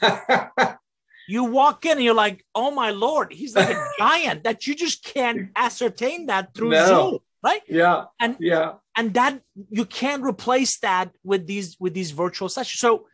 you 1.26 1.44
walk 1.44 1.86
in 1.86 1.92
and 1.92 2.02
you're 2.02 2.12
like, 2.12 2.44
oh 2.54 2.70
my 2.70 2.90
lord, 2.90 3.32
he's 3.32 3.56
like 3.56 3.70
a 3.70 3.86
giant 3.98 4.44
that 4.44 4.66
you 4.66 4.74
just 4.74 5.02
can't 5.02 5.48
ascertain 5.56 6.26
that 6.26 6.52
through 6.54 6.70
no. 6.70 6.86
Zoom, 6.86 7.18
right? 7.42 7.62
Yeah, 7.66 8.04
and 8.20 8.36
yeah, 8.38 8.74
and 8.94 9.14
that 9.14 9.40
you 9.70 9.86
can't 9.86 10.22
replace 10.22 10.78
that 10.80 11.12
with 11.24 11.46
these 11.46 11.78
with 11.80 11.94
these 11.94 12.10
virtual 12.10 12.50
sessions. 12.50 12.78
So 12.78 13.06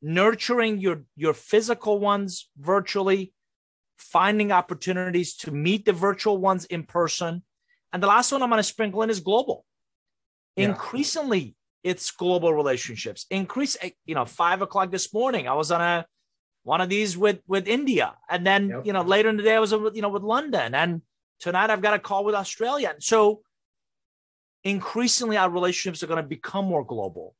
nurturing 0.00 0.78
your 0.78 1.02
your 1.14 1.34
physical 1.34 1.98
ones 1.98 2.48
virtually, 2.58 3.34
finding 3.98 4.50
opportunities 4.50 5.36
to 5.36 5.50
meet 5.50 5.84
the 5.84 5.92
virtual 5.92 6.38
ones 6.38 6.64
in 6.64 6.84
person, 6.84 7.42
and 7.92 8.02
the 8.02 8.06
last 8.06 8.32
one 8.32 8.42
I'm 8.42 8.48
going 8.48 8.60
to 8.60 8.62
sprinkle 8.62 9.02
in 9.02 9.10
is 9.10 9.20
global. 9.20 9.66
Yeah. 10.56 10.70
Increasingly, 10.70 11.54
it's 11.82 12.10
global 12.10 12.52
relationships. 12.52 13.26
Increase, 13.30 13.76
eh, 13.80 13.90
you 14.04 14.14
know, 14.14 14.24
five 14.24 14.62
o'clock 14.62 14.90
this 14.90 15.12
morning, 15.12 15.48
I 15.48 15.54
was 15.54 15.70
on 15.70 15.80
a 15.80 16.06
one 16.62 16.80
of 16.80 16.88
these 16.88 17.16
with 17.16 17.40
with 17.46 17.66
India, 17.66 18.14
and 18.28 18.46
then 18.46 18.68
yep. 18.68 18.86
you 18.86 18.92
know 18.92 19.02
later 19.02 19.28
in 19.28 19.36
the 19.36 19.42
day 19.42 19.56
I 19.56 19.60
was 19.60 19.72
you 19.72 20.02
know 20.02 20.08
with 20.08 20.22
London, 20.22 20.74
and 20.74 21.02
tonight 21.38 21.70
I've 21.70 21.82
got 21.82 21.94
a 21.94 21.98
call 21.98 22.24
with 22.24 22.34
Australia. 22.34 22.90
And 22.94 23.02
so 23.02 23.42
increasingly, 24.62 25.36
our 25.36 25.48
relationships 25.48 26.02
are 26.02 26.06
going 26.06 26.22
to 26.22 26.28
become 26.28 26.66
more 26.66 26.84
global, 26.84 27.34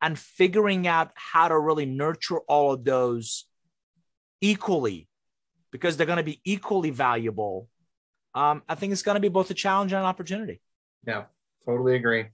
and 0.00 0.18
figuring 0.18 0.86
out 0.86 1.10
how 1.14 1.48
to 1.48 1.58
really 1.58 1.86
nurture 1.86 2.38
all 2.40 2.72
of 2.72 2.84
those 2.84 3.44
equally, 4.40 5.08
because 5.70 5.96
they're 5.96 6.06
going 6.06 6.16
to 6.16 6.22
be 6.22 6.40
equally 6.44 6.90
valuable. 6.90 7.68
Um, 8.34 8.62
I 8.68 8.74
think 8.74 8.92
it's 8.92 9.02
going 9.02 9.14
to 9.16 9.20
be 9.20 9.28
both 9.28 9.50
a 9.50 9.54
challenge 9.54 9.92
and 9.92 10.00
an 10.00 10.06
opportunity. 10.06 10.60
Yeah, 11.06 11.24
totally 11.64 11.96
agree. 11.96 12.26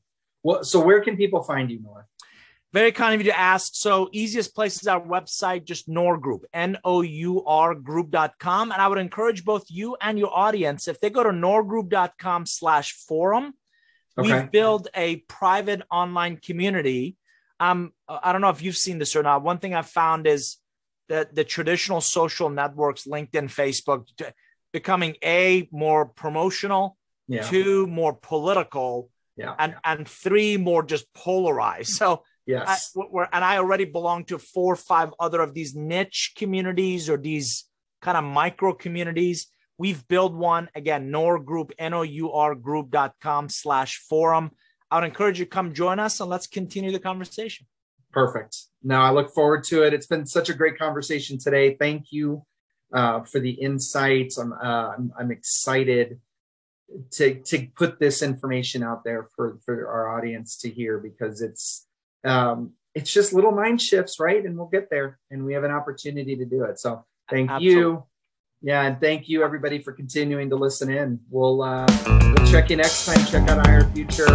Well, 0.43 0.65
so 0.65 0.81
where 0.81 1.01
can 1.01 1.17
people 1.17 1.43
find 1.43 1.71
you, 1.71 1.81
Nour? 1.81 2.07
Very 2.73 2.91
kind 2.91 3.15
of 3.15 3.21
you 3.21 3.31
to 3.31 3.39
ask. 3.39 3.75
So 3.75 4.09
easiest 4.13 4.55
place 4.55 4.81
is 4.81 4.89
our 4.89 5.01
website, 5.01 5.65
just 5.65 5.89
Nour 5.89 6.17
Group, 6.17 6.47
N-O-U-R 6.55 7.75
group.com. 7.75 8.73
And 8.73 8.81
I 8.81 8.89
would 8.89 8.99
encourage 8.99 9.45
both 9.45 9.65
you 9.69 9.97
and 10.01 10.19
your 10.19 10.35
audience, 10.35 10.89
if 10.89 10.99
they 10.99 11.11
go 11.11 11.23
to 11.23 11.31
nourgroup.com 11.31 12.47
slash 12.47 12.95
forum, 12.95 13.53
okay. 14.19 14.33
we've 14.33 14.51
built 14.51 14.89
a 14.95 15.17
private 15.29 15.83
online 15.91 16.39
community. 16.39 17.17
Um, 17.61 17.93
I 18.09 18.33
don't 18.33 18.41
know 18.41 18.49
if 18.49 18.63
you've 18.63 18.77
seen 18.77 18.99
this 18.99 19.15
or 19.15 19.23
not. 19.23 19.43
One 19.43 19.59
thing 19.59 19.75
I've 19.75 19.89
found 19.89 20.27
is 20.27 20.57
that 21.11 21.35
the 21.35 21.45
traditional 21.45 22.01
social 22.01 22.49
networks, 22.49 23.05
LinkedIn, 23.05 23.53
Facebook, 23.53 24.07
becoming 24.73 25.17
a 25.23 25.69
more 25.71 26.07
promotional, 26.07 26.97
yeah. 27.29 27.43
two 27.43 27.87
more 27.87 28.15
political, 28.15 29.11
yeah. 29.37 29.55
and 29.59 29.75
and 29.85 30.09
three 30.09 30.57
more 30.57 30.83
just 30.83 31.13
polarized. 31.15 31.91
So 31.91 32.25
yes, 32.47 32.93
I, 32.97 33.27
and 33.33 33.45
I 33.45 33.59
already 33.59 33.85
belong 33.85 34.25
to 34.27 34.39
four 34.39 34.75
or 34.75 34.77
five 34.77 35.13
other 35.19 35.41
of 35.41 35.55
these 35.55 35.75
niche 35.75 36.33
communities 36.37 37.09
or 37.09 37.17
these 37.17 37.65
kind 38.01 38.17
of 38.17 38.25
micro 38.25 38.73
communities. 38.75 39.49
We've 39.79 40.07
built 40.07 40.33
one 40.35 40.69
again, 40.75 41.11
Nour 41.11 41.41
Group, 41.41 41.73
N-O-U-R 41.79 42.55
group.com 42.55 43.49
slash 43.49 43.99
forum. 44.09 44.53
I 44.91 44.97
would 44.97 45.05
encourage 45.05 45.39
you 45.39 45.47
to 45.47 45.51
come 45.51 45.73
join 45.73 45.99
us 45.99 46.21
and 46.21 46.29
let's 46.29 46.47
continue 46.47 46.93
the 46.93 47.01
conversation. 47.01 47.67
Perfect. 48.13 48.59
Now 48.83 49.03
I 49.03 49.11
look 49.11 49.33
forward 49.33 49.65
to 49.65 49.83
it. 49.85 49.95
It's 49.95 50.07
been 50.07 50.27
such 50.27 50.51
a 50.51 50.55
great 50.55 50.79
conversation 50.79 51.39
today. 51.39 51.77
Thank 51.81 52.07
you 52.11 52.45
uh, 52.93 53.23
for 53.23 53.41
the 53.41 53.53
insights. 53.53 54.37
I'm, 54.37 54.53
uh, 54.53 54.93
I'm, 54.97 55.13
I'm 55.19 55.31
excited 55.31 56.21
to 57.13 57.35
to 57.35 57.67
put 57.77 57.99
this 57.99 58.23
information 58.23 58.83
out 58.83 59.05
there 59.05 59.29
for 59.37 59.59
for 59.65 59.89
our 59.89 60.17
audience 60.17 60.57
to 60.59 60.71
hear 60.71 60.99
because 60.99 61.43
it's 61.43 61.87
um, 62.25 62.73
it's 62.95 63.13
just 63.13 63.33
little 63.33 63.53
mind 63.53 63.81
shifts, 63.81 64.21
right? 64.21 64.45
And 64.45 64.57
we'll 64.57 64.69
get 64.69 64.91
there, 64.91 65.19
and 65.31 65.45
we 65.45 65.55
have 65.55 65.65
an 65.65 65.71
opportunity 65.71 66.37
to 66.37 66.45
do 66.45 66.65
it. 66.65 66.79
So 66.79 67.05
thank 67.31 67.51
Absolutely. 67.51 67.81
you. 67.81 68.05
Yeah, 68.65 68.83
and 68.83 69.01
thank 69.01 69.29
you 69.29 69.43
everybody 69.43 69.81
for 69.81 69.93
continuing 69.93 70.49
to 70.51 70.57
listen 70.57 70.91
in. 70.91 71.19
We'll 71.31 71.63
uh, 71.63 71.87
we'll 72.07 72.47
check 72.47 72.71
you 72.71 72.77
next 72.77 73.07
time. 73.07 73.25
Check 73.27 73.49
out 73.49 73.67
our 73.67 73.85
future 73.91 74.27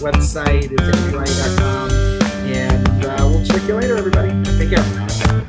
website, 0.00 0.70
it's 0.70 0.82
and 2.46 3.04
uh, 3.04 3.16
we'll 3.28 3.44
check 3.44 3.66
you 3.68 3.74
later, 3.74 3.96
everybody. 3.96 4.30
Take 4.58 4.70
care. 4.70 5.43